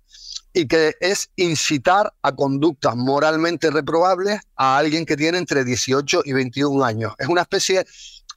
y 0.54 0.68
que 0.68 0.96
es 1.00 1.32
incitar 1.36 2.14
a 2.22 2.36
conductas 2.36 2.98
moralmente 2.98 3.72
reprobables 3.72 4.42
a 4.56 4.78
alguien 4.78 5.06
que 5.06 5.16
tiene 5.16 5.38
entre 5.38 5.64
18 5.64 6.24
y 6.26 6.34
21 6.34 6.84
años. 6.84 7.14
Es 7.18 7.28
una 7.28 7.42
especie 7.42 7.86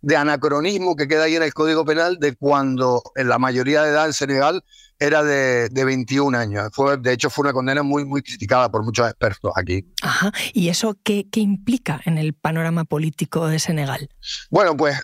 de 0.02 0.16
anacronismo 0.16 0.96
que 0.96 1.08
queda 1.08 1.24
ahí 1.24 1.36
en 1.36 1.42
el 1.42 1.54
Código 1.54 1.84
Penal 1.84 2.18
de 2.18 2.36
cuando 2.36 3.02
en 3.14 3.28
la 3.28 3.38
mayoría 3.38 3.82
de 3.82 3.90
edad 3.90 4.06
en 4.06 4.12
Senegal 4.12 4.64
era 4.98 5.22
de, 5.22 5.68
de 5.68 5.84
21 5.84 6.36
años. 6.36 6.68
Fue, 6.72 6.96
de 6.96 7.12
hecho, 7.12 7.30
fue 7.30 7.42
una 7.44 7.52
condena 7.52 7.82
muy, 7.82 8.04
muy 8.04 8.22
criticada 8.22 8.70
por 8.70 8.82
muchos 8.82 9.08
expertos 9.08 9.52
aquí. 9.56 9.86
Ajá. 10.02 10.32
¿Y 10.52 10.68
eso 10.68 10.96
qué, 11.02 11.28
qué 11.30 11.40
implica 11.40 12.00
en 12.04 12.18
el 12.18 12.34
panorama 12.34 12.84
político 12.84 13.46
de 13.48 13.58
Senegal? 13.58 14.08
Bueno, 14.50 14.76
pues 14.76 14.98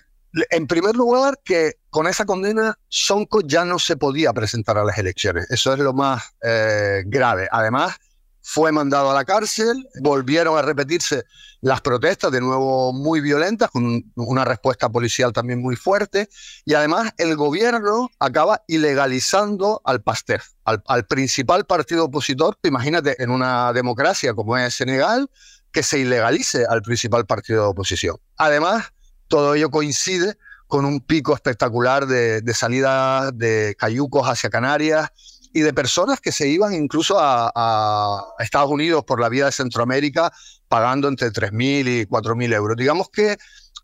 en 0.50 0.66
primer 0.66 0.96
lugar, 0.96 1.38
que 1.44 1.74
con 1.90 2.06
esa 2.06 2.24
condena 2.24 2.78
Sonko 2.88 3.42
ya 3.42 3.64
no 3.64 3.78
se 3.78 3.96
podía 3.96 4.32
presentar 4.32 4.78
a 4.78 4.84
las 4.84 4.96
elecciones. 4.98 5.50
Eso 5.50 5.72
es 5.74 5.78
lo 5.78 5.92
más 5.92 6.22
eh, 6.42 7.02
grave. 7.06 7.48
Además, 7.50 7.96
fue 8.42 8.72
mandado 8.72 9.10
a 9.10 9.14
la 9.14 9.24
cárcel, 9.24 9.88
volvieron 10.00 10.58
a 10.58 10.62
repetirse 10.62 11.24
las 11.60 11.80
protestas, 11.80 12.32
de 12.32 12.40
nuevo 12.40 12.92
muy 12.92 13.20
violentas, 13.20 13.70
con 13.70 14.04
una 14.16 14.44
respuesta 14.44 14.90
policial 14.90 15.32
también 15.32 15.62
muy 15.62 15.76
fuerte, 15.76 16.28
y 16.64 16.74
además 16.74 17.12
el 17.18 17.36
gobierno 17.36 18.10
acaba 18.18 18.62
ilegalizando 18.66 19.80
al 19.84 20.02
PASTEF, 20.02 20.48
al, 20.64 20.82
al 20.86 21.06
principal 21.06 21.64
partido 21.64 22.06
opositor, 22.06 22.58
imagínate, 22.64 23.22
en 23.22 23.30
una 23.30 23.72
democracia 23.72 24.34
como 24.34 24.58
es 24.58 24.74
Senegal, 24.74 25.30
que 25.70 25.82
se 25.82 26.00
ilegalice 26.00 26.66
al 26.68 26.82
principal 26.82 27.26
partido 27.26 27.62
de 27.62 27.68
oposición. 27.68 28.16
Además, 28.36 28.92
todo 29.28 29.54
ello 29.54 29.70
coincide 29.70 30.36
con 30.72 30.84
un 30.84 31.00
pico 31.00 31.34
espectacular 31.34 32.06
de, 32.06 32.42
salida 32.54 33.30
de 33.30 33.76
cayucos 33.78 34.26
hacia 34.26 34.48
Canarias 34.48 35.10
y 35.52 35.60
de 35.60 35.72
personas 35.72 36.20
que 36.20 36.32
se 36.32 36.48
iban 36.48 36.74
incluso 36.74 37.16
a, 37.18 38.24
Estados 38.38 38.70
Unidos 38.70 39.04
por 39.04 39.20
la 39.20 39.28
vía 39.28 39.46
de 39.46 39.52
Centroamérica 39.52 40.32
pagando 40.68 41.08
entre 41.08 41.28
3.000 41.28 42.02
y 42.02 42.06
4.000 42.06 42.54
euros. 42.54 42.76
Digamos 42.76 43.08
que 43.10 43.36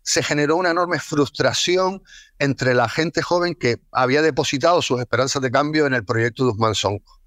se 0.03 0.23
generó 0.23 0.57
una 0.57 0.71
enorme 0.71 0.99
frustración 0.99 2.01
entre 2.39 2.73
la 2.73 2.89
gente 2.89 3.21
joven 3.21 3.55
que 3.55 3.77
había 3.91 4.21
depositado 4.21 4.81
sus 4.81 4.99
esperanzas 4.99 5.41
de 5.41 5.51
cambio 5.51 5.85
en 5.85 5.93
el 5.93 6.03
proyecto 6.03 6.45
de 6.45 6.51
Usman 6.51 6.75
Sonko. 6.75 7.19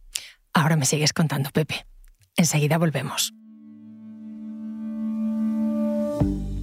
Ahora 0.52 0.76
me 0.76 0.84
sigues 0.84 1.12
contando, 1.12 1.50
Pepe. 1.50 1.87
Enseguida 2.37 2.78
volvemos. 2.78 3.32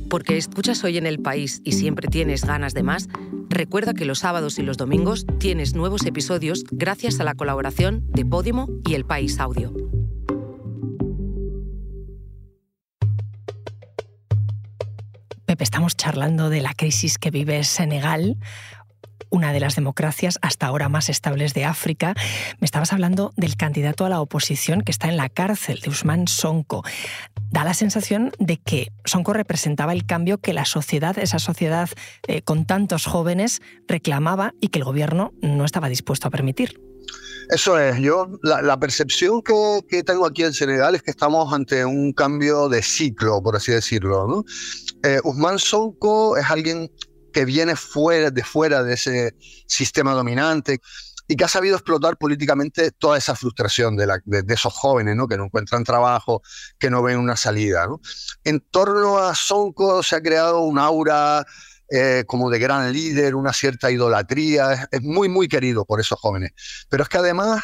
Porque 0.09 0.37
escuchas 0.37 0.83
hoy 0.83 0.97
en 0.97 1.05
el 1.05 1.19
país 1.19 1.61
y 1.63 1.73
siempre 1.73 2.07
tienes 2.07 2.43
ganas 2.43 2.73
de 2.73 2.81
más, 2.81 3.07
recuerda 3.47 3.93
que 3.93 4.05
los 4.05 4.19
sábados 4.19 4.57
y 4.57 4.63
los 4.63 4.75
domingos 4.75 5.27
tienes 5.37 5.75
nuevos 5.75 6.05
episodios 6.05 6.63
gracias 6.71 7.19
a 7.19 7.23
la 7.23 7.35
colaboración 7.35 8.05
de 8.07 8.25
Podimo 8.25 8.67
y 8.87 8.95
El 8.95 9.05
País 9.05 9.39
Audio. 9.39 9.71
Pepe, 15.45 15.63
estamos 15.63 15.95
charlando 15.95 16.49
de 16.49 16.61
la 16.61 16.73
crisis 16.73 17.17
que 17.17 17.29
vive 17.29 17.63
Senegal, 17.63 18.37
una 19.29 19.53
de 19.53 19.59
las 19.59 19.75
democracias 19.75 20.39
hasta 20.41 20.67
ahora 20.67 20.89
más 20.89 21.09
estables 21.09 21.53
de 21.53 21.65
África. 21.65 22.15
Me 22.59 22.65
estabas 22.65 22.93
hablando 22.93 23.31
del 23.35 23.55
candidato 23.57 24.05
a 24.05 24.09
la 24.09 24.21
oposición 24.21 24.81
que 24.81 24.91
está 24.91 25.07
en 25.07 25.17
la 25.17 25.29
cárcel, 25.29 25.79
de 25.81 25.89
Usman 25.89 26.27
Sonko. 26.27 26.83
Da 27.51 27.63
la 27.63 27.73
sensación 27.73 28.31
de 28.39 28.57
que 28.57 28.91
Sonko 29.05 29.33
representaba 29.33 29.93
el 29.93 30.05
cambio 30.05 30.37
que 30.37 30.53
la 30.53 30.65
sociedad, 30.65 31.17
esa 31.17 31.39
sociedad 31.39 31.89
eh, 32.27 32.41
con 32.41 32.65
tantos 32.65 33.05
jóvenes, 33.05 33.61
reclamaba 33.87 34.53
y 34.61 34.67
que 34.67 34.79
el 34.79 34.85
gobierno 34.85 35.33
no 35.41 35.65
estaba 35.65 35.89
dispuesto 35.89 36.27
a 36.27 36.31
permitir. 36.31 36.79
Eso 37.49 37.79
es, 37.79 37.97
yo 37.97 38.29
la, 38.43 38.79
percepción 38.79 39.41
que, 39.41 40.03
tengo 40.03 40.27
aquí 40.27 40.43
en 40.43 40.53
Senegal 40.53 40.93
es 40.93 41.01
que 41.01 41.09
estamos 41.09 41.51
ante 41.51 41.83
un 41.83 42.13
cambio 42.13 42.69
de 42.69 42.83
ciclo, 42.83 43.41
por 43.41 43.55
así 43.55 43.71
decirlo. 43.71 44.27
¿no? 44.27 44.43
Eh, 45.03 45.19
Usman 45.23 45.57
Sonko 45.57 46.37
es 46.37 46.47
alguien 46.51 46.91
que 47.33 47.45
viene 47.45 47.75
fuera, 47.75 48.29
de 48.29 48.43
fuera 48.43 48.83
de 48.83 48.93
ese 48.93 49.35
sistema 49.65 50.13
dominante 50.13 50.79
y 51.29 51.35
que 51.35 51.43
ha 51.43 51.47
sabido 51.47 51.75
explotar 51.75 52.17
políticamente 52.17 52.89
toda 52.89 53.15
esa 53.19 53.35
frustración 53.35 53.95
de, 53.95 54.07
esos 54.47 54.73
jóvenes 54.73 55.15
¿no? 55.15 55.27
que 55.27 55.37
no 55.37 55.45
encuentran 55.45 55.83
trabajo, 55.83 56.41
que 56.79 56.89
no 56.89 57.03
ven 57.03 57.19
una 57.19 57.37
salida. 57.37 57.87
En 58.43 58.59
torno 58.59 59.19
a 59.19 59.35
Sonko 59.35 60.01
se 60.01 60.15
ha 60.15 60.21
creado 60.21 60.61
un 60.61 60.79
aura 60.79 61.45
eh, 61.91 62.23
como 62.25 62.49
de 62.49 62.57
gran 62.57 62.91
líder, 62.91 63.35
una 63.35 63.53
cierta 63.53 63.91
idolatría, 63.91 64.89
es, 64.91 65.01
muy, 65.03 65.29
muy 65.29 65.47
querido 65.47 65.85
por 65.85 65.99
esos 65.99 66.19
jóvenes. 66.19 66.51
Pero 66.89 67.03
es 67.03 67.09
que 67.09 67.19
además 67.19 67.61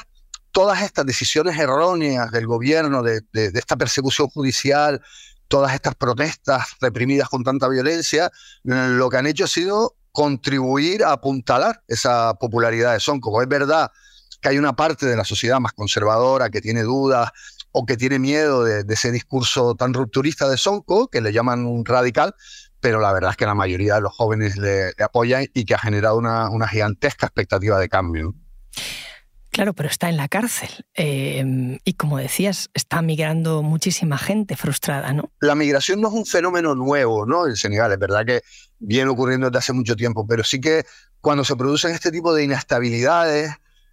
todas 0.51 0.83
estas 0.83 1.07
decisiones 1.07 1.57
erróneas 1.57 2.29
del 2.29 2.45
gobierno, 2.45 3.01
de, 3.01 3.21
de 3.33 3.51
esta 3.55 3.75
persecución 3.75 4.27
judicial, 4.27 5.01
todas 5.47 5.73
estas 5.73 5.95
protestas 5.95 6.67
reprimidas 6.81 7.29
con 7.29 7.43
tanta 7.43 7.67
violencia, 7.67 8.31
lo 8.63 9.09
que 9.09 9.17
han 9.17 9.25
hecho 9.25 9.45
ha 9.45 9.47
sido 9.47 9.95
contribuir 10.15 11.03
a 11.03 11.11
apuntalar 11.11 11.83
esa 11.87 12.33
popularidad 12.35 12.93
de 12.93 12.99
Son. 12.99 13.19
Como 13.19 13.41
es 13.41 13.47
verdad 13.47 13.91
que 14.41 14.49
hay 14.49 14.57
una 14.57 14.75
parte 14.75 15.05
de 15.05 15.15
la 15.15 15.25
sociedad 15.25 15.59
más 15.59 15.73
conservadora 15.73 16.49
que 16.49 16.61
tiene 16.61 16.81
dudas 16.81 17.29
o 17.71 17.85
que 17.85 17.97
tiene 17.97 18.17
miedo 18.17 18.63
de, 18.63 18.85
ese 18.87 19.11
discurso 19.11 19.75
tan 19.75 19.93
rupturista 19.93 20.49
de 20.49 20.57
Sonko, 20.57 21.09
que 21.09 21.19
le 21.19 21.33
llaman 21.33 21.65
un 21.65 21.83
radical, 21.85 22.33
pero 22.79 23.01
la 23.01 23.11
verdad 23.11 23.31
es 23.31 23.37
que 23.37 23.45
la 23.45 23.55
mayoría 23.55 23.95
de 23.95 24.01
los 24.01 24.15
jóvenes 24.15 24.55
le, 24.57 24.93
apoyan 25.03 25.45
y 25.53 25.65
que 25.65 25.75
ha 25.75 25.79
generado 25.79 26.17
una 26.17 26.67
gigantesca 26.67 27.27
expectativa 27.27 27.77
de 27.77 27.89
cambio. 27.89 28.33
Claro, 29.55 29.73
pero 29.73 29.87
está 29.87 30.09
en 30.09 30.17
la 30.17 30.27
cárcel. 30.27 30.67
Em, 30.95 31.79
y 31.85 31.93
como 31.93 32.17
decías, 32.17 32.69
está 32.73 33.01
migrando 33.01 33.63
muchísima 33.63 34.17
gente 34.17 34.57
frustrada, 34.57 35.13
¿no? 35.13 35.31
La 35.39 35.55
migración 35.55 36.01
no 36.01 36.09
es 36.09 36.13
un 36.13 36.25
fenómeno 36.25 36.75
nuevo, 36.75 37.25
¿no? 37.25 37.47
En 37.47 37.55
Senegal, 37.55 37.93
es 37.93 37.97
verdad 37.97 38.25
que 38.25 38.41
viene 38.79 39.09
ocurriendo 39.09 39.49
desde 39.49 39.59
hace 39.59 39.71
mucho 39.71 39.95
tiempo, 39.95 40.27
pero 40.27 40.43
sí 40.43 40.59
que 40.59 40.83
cuando 41.21 41.45
se 41.45 41.55
producen 41.55 41.91
este 41.91 42.11
tipo 42.11 42.33
de 42.33 42.43
inestabilidades 42.43 43.49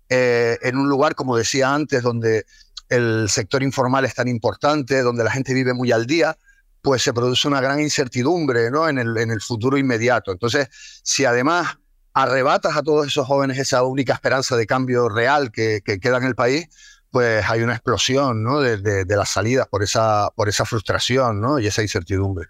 eh, 0.09 0.59
en 0.63 0.79
un 0.79 0.89
lugar, 0.89 1.15
como 1.15 1.37
decía 1.37 1.73
antes, 1.73 2.03
donde 2.03 2.45
el 2.89 3.29
sector 3.29 3.63
informal 3.63 4.05
es 4.05 4.17
tan 4.17 4.27
importante, 4.27 5.01
donde 5.03 5.23
la 5.23 5.31
gente 5.31 5.55
vive 5.55 5.75
muy 5.75 5.93
al 5.93 6.09
día, 6.09 6.37
pues 6.81 7.03
se 7.03 7.13
produce 7.13 7.47
una 7.47 7.61
gran 7.61 7.79
incertidumbre 7.79 8.69
¿no? 8.73 8.89
en, 8.89 8.99
el, 8.99 9.17
en 9.17 9.31
el 9.31 9.41
futuro 9.41 9.79
inmediato. 9.79 10.33
Entonces, 10.33 10.67
si 11.05 11.25
además 11.25 11.79
arrebatas 12.15 12.77
a 12.77 12.83
todos 12.83 13.07
esos 13.07 13.27
jóvenes 13.27 13.59
esa 13.59 13.83
única 13.85 14.13
esperanza 14.13 14.57
de 14.57 14.67
cambio 14.67 15.09
real 15.09 15.51
que, 15.51 15.83
queda 15.83 16.19
en 16.19 16.25
el 16.25 16.35
país, 16.35 16.69
pues 17.11 17.49
hay 17.49 17.63
una 17.63 17.75
explosión 17.75 18.43
¿no? 18.43 18.61
de, 18.61 18.79
de, 19.05 19.17
las 19.17 19.31
salidas 19.31 19.69
por 19.69 19.83
esa, 19.83 20.31
por 20.35 20.49
esa 20.49 20.65
frustración 20.65 21.41
¿no? 21.41 21.59
y 21.59 21.67
esa 21.67 21.83
incertidumbre. 21.83 22.49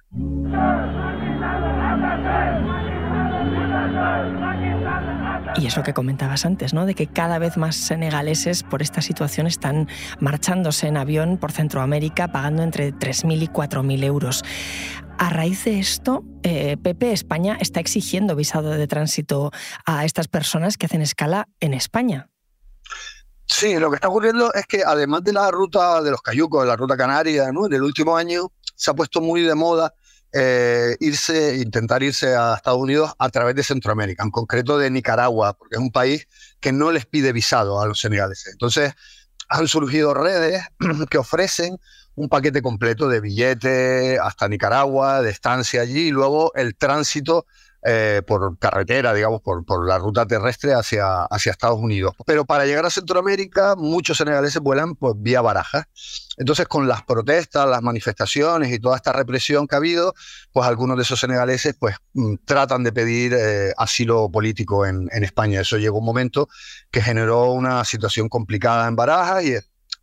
Y 5.57 5.67
es 5.67 5.77
lo 5.77 5.83
que 5.83 5.93
comentabas 5.93 6.47
antes, 6.47 6.73
¿no? 6.73 6.87
De 6.87 6.95
que 6.95 7.07
cada 7.07 7.39
vez 7.39 7.57
más 7.57 7.77
senegaleses 7.77 8.63
por 8.63 8.81
esta 8.81 9.03
situación 9.03 9.47
están 9.47 9.89
marchándose 10.19 10.87
en 10.87 10.97
avión 10.97 11.37
por 11.37 11.53
Centroamérica 11.53 12.29
pagando 12.29 12.63
entre 12.63 12.95
3.000 12.95 13.43
y 13.43 13.49
4.000 13.49 14.05
euros. 14.05 14.43
A 15.19 15.29
raíz 15.31 15.65
de 15.65 15.79
esto, 15.79 16.25
eh, 16.43 16.77
Pepe, 16.79 17.13
España 17.13 17.59
está 17.61 17.81
exigiendo 17.81 18.35
visado 18.35 18.71
de 18.71 18.87
tránsito 18.87 19.53
a 19.85 20.05
estas 20.05 20.27
personas 20.27 20.79
que 20.79 20.87
hacen 20.87 21.03
escala 21.03 21.49
en 21.61 21.75
España. 21.75 22.29
Sí, 23.47 23.79
lo 23.79 23.91
que 23.91 23.97
está 23.97 24.09
ocurriendo 24.09 24.53
es 24.55 24.67
que 24.67 24.83
además 24.85 25.23
de 25.23 25.35
la 25.35 25.51
ruta 25.51 26.01
de 26.03 26.11
los 26.11 26.23
cayucos, 26.23 26.67
la 26.67 26.77
ruta 26.77 26.97
canaria, 26.97 27.53
¿no? 27.53 27.67
en 27.67 27.75
el 27.75 27.83
último 27.83 28.17
año 28.17 28.51
se 28.75 28.91
ha 28.91 28.95
puesto 28.95 29.21
muy 29.21 29.43
de 29.43 29.55
moda 29.55 29.93
eh, 30.33 30.97
irse, 31.01 31.57
intentar 31.57 32.03
irse 32.03 32.35
a 32.35 32.55
Estados 32.55 32.81
Unidos 32.81 33.13
a 33.19 33.29
través 33.29 33.55
de 33.55 33.63
Centroamérica, 33.63 34.23
en 34.23 34.31
concreto 34.31 34.79
de 34.79 34.91
Nicaragua, 34.91 35.53
porque 35.55 35.77
es 35.77 35.81
un 35.81 35.91
país 35.91 36.27
que 36.61 36.73
no 36.73 36.91
les 36.91 37.07
pide 37.07 37.33
visado 37.33 37.81
a 37.81 37.87
los 37.87 38.01
senegaleses. 38.01 38.53
Entonces, 38.53 38.95
han 39.49 39.69
surgido 39.69 40.15
redes 40.15 40.65
que 41.11 41.19
ofrecen 41.19 41.79
un 42.15 42.29
paquete 42.29 42.63
completo 42.63 43.09
de 43.09 43.21
billetes 43.21 44.19
hasta 44.21 44.49
Nicaragua, 44.49 45.23
de 45.23 45.31
estancia 45.31 45.83
allí, 45.83 46.09
y 46.09 46.11
luego 46.11 46.53
el 46.55 46.77
tránsito 46.77 47.47
eh, 47.85 48.23
por 48.27 48.59
carretera, 48.59 49.13
digamos, 49.13 49.41
por, 49.43 49.65
por 49.65 49.87
la 49.87 49.99
ruta 49.99 50.25
terrestre 50.27 50.73
hacia, 50.73 51.25
hacia 51.25 51.51
Estados 51.51 51.81
Unidos. 51.81 52.15
Pero 52.27 52.45
para 52.45 52.65
llegar 52.65 52.87
a 52.87 52.91
Centroamérica, 52.91 53.75
muchos 53.77 54.19
senegaleses 54.19 54.63
vuelan 54.63 54.95
pues, 54.95 55.15
vía 55.17 55.41
Barajas. 55.41 55.87
Entonces, 56.37 56.69
con 56.69 56.87
las 56.87 57.03
protestas, 57.03 57.69
las 57.69 57.83
manifestaciones 57.83 58.73
y 58.73 58.79
toda 58.79 58.97
esta 58.97 59.13
represión 59.13 59.67
que 59.67 59.75
ha 59.75 59.79
habido, 59.79 60.15
pues 60.53 60.67
algunos 60.67 60.97
de 60.97 61.03
esos 61.03 61.19
senegaleses 61.19 61.75
pues, 61.79 61.97
mm, 62.15 62.37
tratan 62.45 62.85
de 62.85 62.93
pedir 62.93 63.35
eh, 63.35 63.73
asilo 63.77 64.31
político 64.31 64.87
en, 64.87 65.09
en 65.13 65.25
España. 65.25 65.61
Eso 65.61 65.77
llegó 65.77 65.99
un 65.99 66.05
momento 66.05 66.49
que 66.91 67.03
generó 67.03 67.51
una 67.53 67.85
situación 67.85 68.29
complicada 68.29 68.87
en 68.87 68.97
Barajas 68.97 69.45
y 69.45 69.55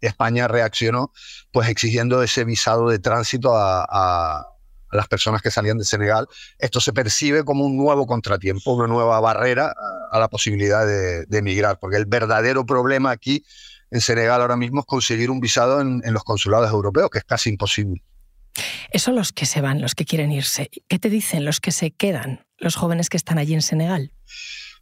España 0.02 0.48
reaccionó 0.48 1.12
pues 1.52 1.70
exigiendo 1.70 2.24
ese 2.24 2.44
visado 2.44 2.90
de 2.90 3.00
tránsito 3.00 3.56
a, 3.56 3.86
a 3.90 4.46
las 4.92 5.08
personas 5.08 5.42
que 5.42 5.52
salían 5.52 5.78
de 5.78 5.86
Senegal, 5.86 6.28
esto 6.58 6.80
se 6.80 6.94
percibe 6.94 7.44
como 7.44 7.66
un 7.66 7.78
nuevo 7.78 8.08
contratiempo, 8.08 8.74
una 8.74 8.88
nueva 8.88 9.20
barrera 9.20 9.74
a, 10.12 10.20
la 10.20 10.28
posibilidad 10.30 10.86
de, 10.86 11.26
emigrar, 11.38 11.80
porque 11.80 11.98
el 11.98 12.06
verdadero 12.06 12.66
problema 12.66 13.12
aquí 13.12 13.44
en 13.92 14.02
Senegal 14.02 14.42
ahora 14.42 14.56
mismo 14.56 14.82
es 14.82 14.86
conseguir 14.86 15.30
un 15.30 15.40
visado 15.40 15.82
en, 15.82 16.02
los 16.06 16.24
consulados 16.24 16.70
europeos, 16.72 17.10
que 17.10 17.20
es 17.20 17.24
casi 17.24 17.50
imposible. 17.50 18.04
Eso 18.92 19.12
los 19.12 19.32
que 19.32 19.46
se 19.46 19.62
van, 19.62 19.82
los 19.82 19.96
que 19.96 20.06
quieren 20.06 20.32
irse. 20.32 20.70
¿Qué 20.88 21.00
te 21.00 21.10
dicen 21.10 21.46
los 21.46 21.60
que 21.60 21.72
se 21.72 21.92
quedan, 21.92 22.46
los 22.58 22.76
jóvenes 22.76 23.10
que 23.10 23.18
están 23.18 23.38
allí 23.38 23.54
en 23.54 23.62
Senegal? 23.62 24.12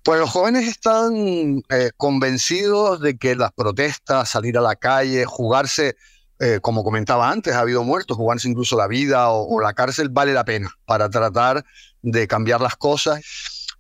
Pues 0.04 0.20
los 0.20 0.30
jóvenes 0.30 0.68
están 0.68 1.62
eh, 1.70 1.92
convencidos 1.98 3.02
de 3.02 3.18
que 3.18 3.36
las 3.36 3.52
protestas, 3.52 4.30
salir 4.30 4.58
a 4.58 4.62
la 4.62 4.76
calle, 4.76 5.26
jugarse 5.26 5.98
eh, 6.40 6.60
como 6.62 6.84
comentaba 6.84 7.30
antes, 7.32 7.54
ha 7.54 7.62
habido 7.62 7.84
muertos, 7.84 8.18
jugarse 8.18 8.48
incluso 8.48 8.78
la 8.78 8.88
vida 8.88 9.30
o, 9.32 9.60
la 9.60 9.74
cárcel 9.74 10.10
vale 10.10 10.34
la 10.34 10.46
pena 10.46 10.70
para 10.86 11.10
tratar 11.10 11.66
de 12.02 12.28
cambiar 12.28 12.62
las 12.62 12.76
cosas. 12.76 13.22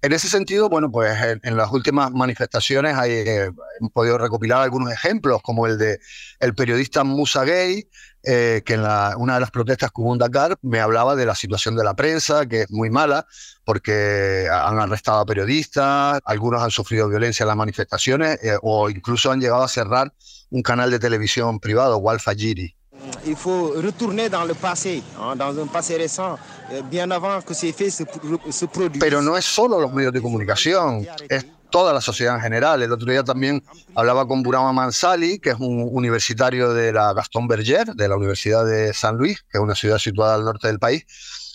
En 0.04 0.14
ese 0.14 0.30
sentido, 0.30 0.70
bueno, 0.70 0.92
pues 0.92 1.18
en, 1.42 1.58
las 1.58 1.72
últimas 1.72 2.12
manifestaciones 2.12 2.96
hay, 2.96 3.12
eh, 3.12 3.52
podido 3.94 4.20
recopilar 4.20 4.62
algunos 4.62 4.92
ejemplos, 4.92 5.42
como 5.42 5.66
el 5.66 5.80
de 5.80 6.00
el 6.40 6.54
periodista 6.54 7.04
Musa 7.04 7.44
Gay, 7.44 7.90
eh, 8.24 8.62
que 8.64 8.76
en 8.76 8.82
una 8.82 9.36
de 9.36 9.40
las 9.40 9.50
protestas 9.50 9.90
que 9.90 10.02
hubo 10.02 10.16
Dakar 10.16 10.56
me 10.62 10.80
hablaba 10.82 11.16
de 11.16 11.26
la 11.26 11.34
situación 11.34 11.76
de 11.76 11.84
la 11.84 11.96
prensa, 11.96 12.46
que 12.46 12.62
es 12.62 12.72
muy 12.72 12.92
mala, 12.92 13.26
porque 13.66 14.48
han 14.52 14.80
arrestado 14.80 15.22
a 15.22 15.26
periodistas, 15.26 16.20
algunos 16.26 16.62
han 16.62 16.72
sufrido 16.72 17.10
violencia 17.10 17.44
en 17.44 17.48
las 17.48 17.58
manifestaciones 17.58 18.40
o 18.62 18.92
incluso 18.92 19.32
han 19.32 19.42
llegado 19.42 19.64
a 19.64 19.68
cerrar 19.68 20.14
un 20.52 20.62
canal 20.62 20.92
de 20.92 21.00
televisión 21.00 21.60
privado, 21.60 21.98
Walfajiri. 21.98 22.77
Il 23.26 23.36
faut 23.36 23.74
retourner 23.76 24.30
dans 24.30 24.46
le 24.46 24.54
passé, 24.54 25.04
dans 25.36 25.60
un 25.60 25.68
passé 25.68 25.98
récent, 25.98 26.38
euh, 26.72 26.82
bien 26.82 27.10
avant 27.12 27.42
que 27.42 27.54
ces 27.54 27.72
faits 27.74 27.92
se, 27.92 28.04
se 28.52 28.66
produisent. 28.66 29.00
Pero 29.00 29.22
no 29.22 29.38
es 29.38 29.46
solo 29.46 29.80
los 29.80 29.94
medios 29.94 30.14
de 30.14 30.22
comunicación, 30.22 31.06
es 31.30 31.46
toda 31.70 31.94
la 31.94 32.02
sociedad 32.02 32.36
en 32.36 32.42
general. 32.42 32.82
El 32.82 32.92
otro 32.92 33.10
día 33.10 33.24
también 33.24 33.64
hablaba 33.96 34.28
con 34.28 34.44
Burama 34.44 34.72
Mansali, 34.74 35.40
que 35.40 35.52
es 35.52 35.60
un 35.60 35.88
universitario 35.92 36.74
de 36.74 36.94
la 36.94 37.14
Gaston 37.14 37.48
Berger, 37.48 37.94
de 37.96 38.08
la 38.08 38.16
Universidad 38.16 38.66
de 38.66 38.94
San 38.94 39.18
Luis, 39.18 39.44
que 39.50 39.58
es 39.58 39.62
una 39.62 39.76
ciudad 39.76 39.98
situada 39.98 40.36
al 40.36 40.44
norte 40.44 40.68
del 40.68 40.80
país, 40.80 41.06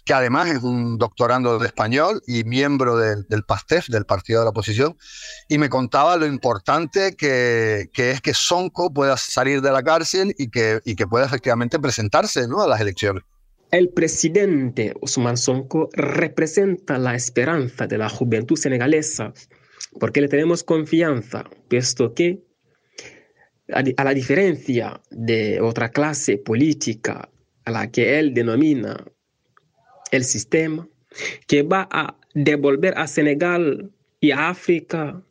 que 0.05 0.15
además 0.15 0.49
es 0.49 0.63
un 0.63 0.99
doctorando 0.99 1.59
de 1.59 1.67
español 1.67 2.23
y 2.27 2.45
miembro 2.45 2.97
del, 2.97 3.45
PASTEF, 3.47 3.89
del 3.89 4.05
Partido 4.05 4.41
de 4.41 4.47
la 4.47 4.51
Oposición, 4.51 4.97
y 5.49 5.59
me 5.59 5.69
contaba 5.69 6.17
lo 6.17 6.27
importante 6.27 7.15
que, 7.17 7.89
es 7.95 8.21
que 8.21 8.35
Sonko 8.35 8.93
pueda 8.93 9.17
salir 9.17 9.61
de 9.61 9.71
la 9.71 9.83
cárcel 9.83 10.35
y 10.39 10.51
que, 10.51 10.81
y 10.85 10.97
que 10.97 11.07
pueda 11.07 11.27
efectivamente 11.27 11.79
presentarse 11.79 12.49
¿no? 12.49 12.63
a 12.63 12.69
las 12.69 12.81
elecciones. 12.81 13.23
El 13.71 13.89
presidente 13.89 14.93
Usman 15.01 15.37
Sonko 15.37 15.89
representa 15.95 16.99
la 16.99 17.15
esperanza 17.15 17.87
de 17.87 17.97
la 17.97 18.11
juventud 18.11 18.57
senegalesa, 18.57 19.33
porque 19.99 20.21
le 20.21 20.29
tenemos 20.29 20.63
confianza, 20.63 21.45
puesto 21.71 22.13
que, 22.13 22.43
a 23.69 24.05
la 24.05 24.13
diferencia 24.13 25.01
de 25.11 25.61
otra 25.61 25.91
clase 25.91 26.37
política 26.37 27.31
a 27.65 27.71
la 27.71 27.91
que 27.91 28.19
él 28.19 28.35
denomina 28.35 29.05
el 30.13 30.25
sistema 30.25 30.89
que 31.49 31.63
va 31.63 31.89
a 31.91 32.17
devolver 32.35 32.95
a 32.97 33.07
Senegal 33.07 33.91
y 34.21 34.31
a 34.31 34.51
África 34.51 35.23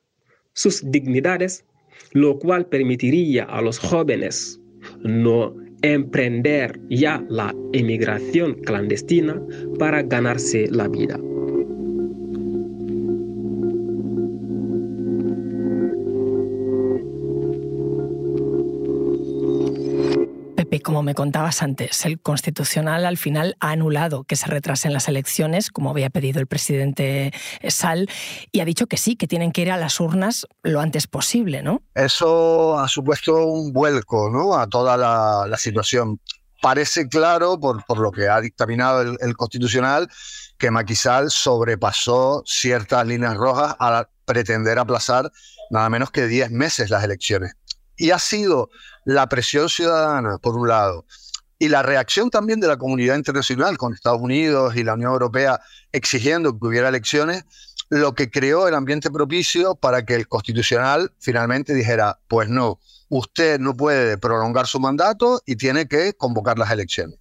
sus 0.53 0.91
dignidades, 0.91 1.65
lo 2.11 2.37
cual 2.37 2.65
permitiría 2.65 3.45
a 3.45 3.61
los 3.61 3.79
jóvenes 3.79 4.59
no 5.03 5.55
emprender 5.81 6.79
ya 6.89 7.23
la 7.29 7.55
emigración 7.73 8.55
clandestina 8.55 9.41
para 9.79 10.03
ganarse 10.03 10.67
la 10.69 10.87
vida. 10.87 11.19
Como 20.91 21.03
me 21.03 21.15
contabas 21.15 21.61
antes, 21.61 22.05
el 22.05 22.19
Constitucional 22.19 23.05
al 23.05 23.15
final 23.15 23.55
ha 23.61 23.71
anulado 23.71 24.25
que 24.25 24.35
se 24.35 24.47
retrasen 24.47 24.91
las 24.91 25.07
elecciones, 25.07 25.71
como 25.71 25.89
había 25.89 26.09
pedido 26.09 26.41
el 26.41 26.47
presidente 26.47 27.31
Sal, 27.69 28.09
y 28.51 28.59
ha 28.59 28.65
dicho 28.65 28.87
que 28.87 28.97
sí, 28.97 29.15
que 29.15 29.25
tienen 29.25 29.53
que 29.53 29.61
ir 29.61 29.71
a 29.71 29.77
las 29.77 30.01
urnas 30.01 30.45
lo 30.63 30.81
antes 30.81 31.07
posible, 31.07 31.63
¿no? 31.63 31.81
Eso 31.95 32.77
ha 32.77 32.89
supuesto 32.89 33.45
un 33.45 33.71
vuelco 33.71 34.29
¿no? 34.29 34.57
a 34.57 34.67
toda 34.67 34.97
la, 34.97 35.57
situación. 35.57 36.19
Parece 36.61 37.07
claro, 37.07 37.57
por, 37.57 37.97
lo 37.97 38.11
que 38.11 38.27
ha 38.27 38.41
dictaminado 38.41 39.01
el, 39.01 39.37
Constitucional, 39.37 40.09
que 40.57 40.71
Maquisal 40.71 41.31
sobrepasó 41.31 42.43
ciertas 42.45 43.07
líneas 43.07 43.37
rojas 43.37 43.77
al 43.79 44.09
pretender 44.25 44.77
aplazar 44.77 45.31
nada 45.69 45.89
menos 45.89 46.11
que 46.11 46.27
10 46.27 46.51
meses 46.51 46.89
las 46.89 47.05
elecciones. 47.05 47.53
Y 48.01 48.09
ha 48.09 48.17
sido 48.17 48.71
la 49.05 49.29
presión 49.29 49.69
ciudadana, 49.69 50.39
por 50.39 50.55
un 50.55 50.67
lado, 50.67 51.05
y 51.59 51.67
la 51.67 51.83
reacción 51.83 52.31
también 52.31 52.59
de 52.59 52.67
la 52.67 52.77
comunidad 52.77 53.15
internacional 53.15 53.77
con 53.77 53.93
Estados 53.93 54.19
Unidos 54.19 54.75
y 54.75 54.83
la 54.83 54.95
Unión 54.95 55.11
Europea 55.11 55.61
exigiendo 55.91 56.57
que 56.57 56.65
hubiera 56.65 56.89
elecciones, 56.89 57.43
lo 57.89 58.15
que 58.15 58.31
creó 58.31 58.67
el 58.67 58.73
ambiente 58.73 59.11
propicio 59.11 59.75
para 59.75 60.03
que 60.03 60.15
el 60.15 60.27
constitucional 60.27 61.13
finalmente 61.19 61.75
dijera, 61.75 62.17
pues 62.27 62.49
no, 62.49 62.79
usted 63.09 63.59
no 63.59 63.77
puede 63.77 64.17
prolongar 64.17 64.65
su 64.65 64.79
mandato 64.79 65.39
y 65.45 65.55
tiene 65.55 65.87
que 65.87 66.15
convocar 66.15 66.57
las 66.57 66.71
elecciones. 66.71 67.19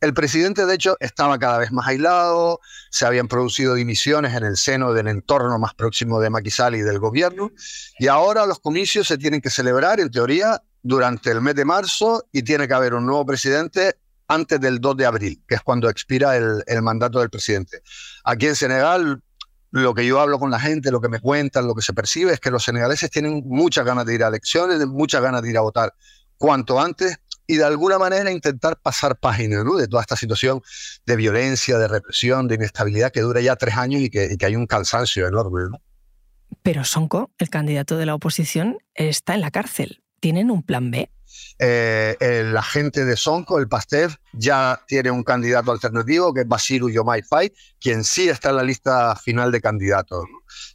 El 0.00 0.14
presidente, 0.14 0.64
de 0.64 0.74
hecho, 0.74 0.96
estaba 0.98 1.38
cada 1.38 1.58
vez 1.58 1.72
más 1.72 1.86
aislado, 1.86 2.60
se 2.90 3.04
habían 3.04 3.28
producido 3.28 3.74
dimisiones 3.74 4.34
en 4.34 4.44
el 4.44 4.56
seno 4.56 4.94
del 4.94 5.08
entorno 5.08 5.58
más 5.58 5.74
próximo 5.74 6.20
de 6.20 6.30
Maquisal 6.30 6.74
y 6.74 6.80
del 6.80 6.98
gobierno, 6.98 7.52
y 7.98 8.06
ahora 8.06 8.46
los 8.46 8.60
comicios 8.60 9.06
se 9.06 9.18
tienen 9.18 9.42
que 9.42 9.50
celebrar, 9.50 10.00
en 10.00 10.10
teoría, 10.10 10.62
durante 10.82 11.30
el 11.30 11.42
mes 11.42 11.54
de 11.54 11.66
marzo 11.66 12.24
y 12.32 12.42
tiene 12.42 12.66
que 12.66 12.72
haber 12.72 12.94
un 12.94 13.04
nuevo 13.04 13.26
presidente 13.26 13.96
antes 14.26 14.58
del 14.58 14.80
2 14.80 14.96
de 14.96 15.04
abril, 15.04 15.42
que 15.46 15.56
es 15.56 15.60
cuando 15.60 15.90
expira 15.90 16.34
el, 16.34 16.82
mandato 16.82 17.18
del 17.18 17.28
presidente. 17.28 17.82
Aquí 18.24 18.46
en 18.46 18.56
Senegal, 18.56 19.22
lo 19.70 19.94
que 19.94 20.06
yo 20.06 20.18
hablo 20.18 20.38
con 20.38 20.50
la 20.50 20.60
gente, 20.60 20.90
lo 20.90 21.02
que 21.02 21.10
me 21.10 21.20
cuentan, 21.20 21.66
lo 21.66 21.74
que 21.74 21.82
se 21.82 21.92
percibe 21.92 22.32
es 22.32 22.40
que 22.40 22.50
los 22.50 22.64
senegaleses 22.64 23.10
tienen 23.10 23.42
muchas 23.44 23.84
ganas 23.84 24.06
de 24.06 24.14
ir 24.14 24.24
a 24.24 24.28
elecciones, 24.28 24.78
muchas 24.86 25.20
ganas 25.20 25.42
de 25.42 25.50
ir 25.50 25.58
a 25.58 25.60
votar 25.60 25.92
cuanto 26.38 26.80
antes 26.80 27.18
y 27.50 27.56
de 27.56 27.64
alguna 27.64 27.98
manera 27.98 28.30
intentar 28.30 28.78
pasar 28.80 29.18
página 29.18 29.64
de 29.64 29.88
toda 29.88 30.02
esta 30.02 30.14
situación 30.14 30.62
de 31.04 31.16
violencia, 31.16 31.78
de 31.78 31.88
represión, 31.88 32.46
de 32.46 32.54
inestabilidad 32.54 33.10
que 33.10 33.22
dura 33.22 33.40
ya 33.40 33.56
tres 33.56 33.76
años 33.76 34.02
y 34.02 34.08
que, 34.08 34.36
hay 34.40 34.54
un 34.54 34.68
cansancio 34.68 35.26
enorme. 35.26 35.76
Pero 36.62 36.84
Sonko, 36.84 37.32
el 37.38 37.50
candidato 37.50 37.96
de 37.96 38.06
la 38.06 38.14
oposición, 38.14 38.78
está 38.94 39.34
en 39.34 39.40
la 39.40 39.50
cárcel 39.50 40.00
¿Tienen 40.20 40.50
un 40.50 40.62
plan 40.62 40.92
B? 40.92 41.10
Eh, 41.58 42.16
el 42.20 42.56
agente 42.56 43.04
de 43.04 43.16
Sonko, 43.16 43.58
el 43.58 43.68
Pasteur, 43.68 44.12
ya 44.32 44.80
tiene 44.86 45.10
un 45.10 45.24
candidato 45.24 45.72
alternativo 45.72 46.32
que 46.32 46.42
es 46.42 46.48
Basiru 46.48 46.90
Yomai 46.90 47.22
Fai, 47.22 47.52
quien 47.80 48.04
sí 48.04 48.28
está 48.28 48.50
en 48.50 48.56
la 48.56 48.62
lista 48.62 49.16
final 49.16 49.50
de 49.50 49.60
candidatos. 49.60 50.24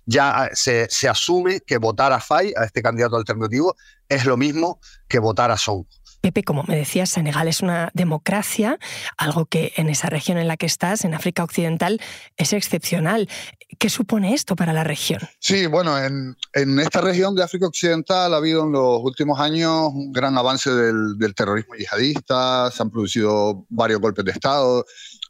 Ya 0.06 0.50
se, 0.54 0.88
se 0.90 1.08
asume 1.08 1.62
que 1.62 1.78
votar 1.78 2.12
a 2.12 2.20
Fai, 2.20 2.54
a 2.58 2.66
este 2.66 2.82
candidato 2.82 3.16
alternativo, 3.16 3.76
es 4.10 4.26
lo 4.26 4.36
mismo 4.36 4.80
que 5.08 5.20
votar 5.20 5.52
a 5.52 5.58
Sonko. 5.58 5.90
Pepe, 6.26 6.42
como 6.42 6.64
me 6.64 6.76
decías, 6.76 7.12
Senegal 7.12 7.48
es 7.48 7.62
una 7.62 7.92
democracia, 7.94 8.80
algo 9.16 9.46
que 9.46 9.74
en 9.76 9.90
esa 9.90 10.10
región 10.10 10.40
en 10.40 10.48
la 10.48 10.58
que 10.58 10.66
estás, 10.66 11.06
en 11.06 11.14
África 11.14 11.44
Occidental, 11.44 12.02
es 12.36 12.52
excepcional. 12.52 13.30
¿Qué 13.78 13.92
supone 13.92 14.34
esto 14.34 14.56
para 14.56 14.74
la 14.74 14.84
región? 14.84 15.22
Sí, 15.38 15.68
bueno, 15.68 15.96
en, 16.04 16.36
esta 16.80 17.02
región 17.02 17.36
de 17.36 17.44
África 17.44 17.68
Occidental 17.68 18.34
ha 18.34 18.38
habido 18.38 18.64
en 18.64 18.72
los 18.72 19.02
últimos 19.04 19.40
años 19.40 19.92
un 19.94 20.12
gran 20.12 20.36
avance 20.36 20.72
del, 20.72 21.36
terrorismo 21.36 21.76
yihadista, 21.76 22.72
se 22.72 22.82
han 22.82 22.90
producido 22.90 23.68
varios 23.70 24.02
golpes 24.02 24.26
de 24.26 24.32
Estado 24.32 24.84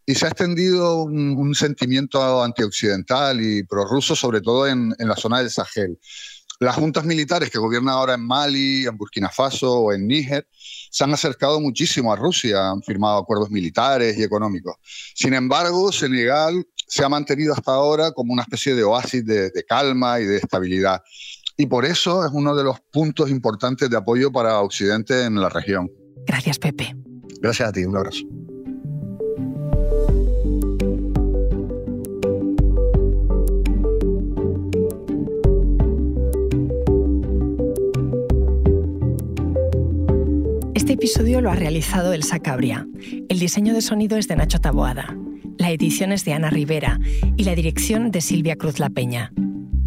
y 0.05 0.15
se 0.15 0.27
ha 0.27 0.29
extendido 0.29 1.03
un, 1.03 1.53
sentimiento 1.55 2.41
antioccidental 2.41 3.41
y 3.41 3.63
prorruso, 3.63 4.15
sobre 4.15 4.39
todo 4.39 4.65
en, 4.65 4.95
en 4.97 5.09
la 5.09 5.17
zona 5.17 5.39
del 5.39 5.51
Sahel. 5.51 5.99
Las 6.59 6.75
juntas 6.75 7.03
militares 7.03 7.49
que 7.49 7.59
gobiernan 7.59 7.93
ahora 7.93 8.13
en 8.13 8.25
Mali, 8.25 8.85
en 8.85 8.97
Burkina 8.97 9.29
Faso 9.29 9.73
o 9.73 9.93
en 9.93 10.07
Níger 10.07 10.47
se 10.89 11.03
han 11.03 11.13
acercado 11.13 11.59
muchísimo 11.59 12.13
a 12.13 12.15
Rusia, 12.15 12.69
han 12.69 12.81
firmado 12.81 13.17
acuerdos 13.17 13.49
militares 13.51 14.17
y 14.17 14.23
económicos. 14.23 14.75
Sin 15.13 15.33
embargo, 15.33 15.91
Senegal 15.91 16.65
se 16.87 17.03
ha 17.03 17.09
mantenido 17.09 17.53
hasta 17.53 17.73
ahora 17.73 18.11
como 18.11 18.31
una 18.31 18.43
especie 18.43 18.73
de 18.73 18.83
oasis 18.83 19.25
de, 19.25 19.51
calma 19.67 20.19
y 20.19 20.25
de 20.25 20.37
estabilidad. 20.37 21.01
Y 21.57 21.65
por 21.65 21.85
eso 21.85 22.25
es 22.25 22.31
uno 22.33 22.55
de 22.55 22.63
los 22.63 22.79
puntos 22.91 23.29
importantes 23.29 23.89
de 23.89 23.97
apoyo 23.97 24.31
para 24.31 24.59
Occidente 24.61 25.23
en 25.23 25.35
la 25.35 25.49
región. 25.49 25.91
Gracias, 26.25 26.59
Pepe. 26.59 26.95
Gracias 27.41 27.69
a 27.69 27.71
ti, 27.71 27.83
un 27.83 27.97
abrazo. 27.97 28.23
Episodio 41.05 41.39
lo 41.39 41.51
ha 41.51 41.55
realizado 41.55 42.13
Elsa 42.13 42.39
Cabria. 42.39 42.87
El 43.29 43.37
diseño 43.37 43.75
de 43.75 43.83
sonido 43.83 44.17
es 44.17 44.27
de 44.27 44.35
Nacho 44.35 44.59
Taboada. 44.59 45.15
La 45.59 45.69
edición 45.69 46.11
es 46.11 46.25
de 46.25 46.33
Ana 46.33 46.49
Rivera 46.49 46.99
y 47.37 47.43
la 47.43 47.53
dirección 47.53 48.09
de 48.09 48.21
Silvia 48.21 48.55
Cruz 48.55 48.79
La 48.79 48.89
Peña. 48.89 49.31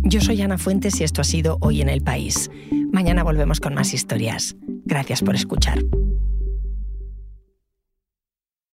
Yo 0.04 0.20
soy 0.20 0.40
Ana 0.42 0.59
Fuentes 0.59 1.00
y 1.00 1.02
esto 1.02 1.20
ha 1.20 1.24
sido 1.24 1.59
Hoy 1.61 1.83
en 1.83 1.88
el 1.88 2.02
País. 2.02 2.52
Mañana 2.92 3.24
volvemos 3.24 3.59
con 3.59 3.74
más 3.74 3.94
historias. 3.94 4.54
Gracias 4.85 5.20
por 5.20 5.35
escuchar. 5.35 5.81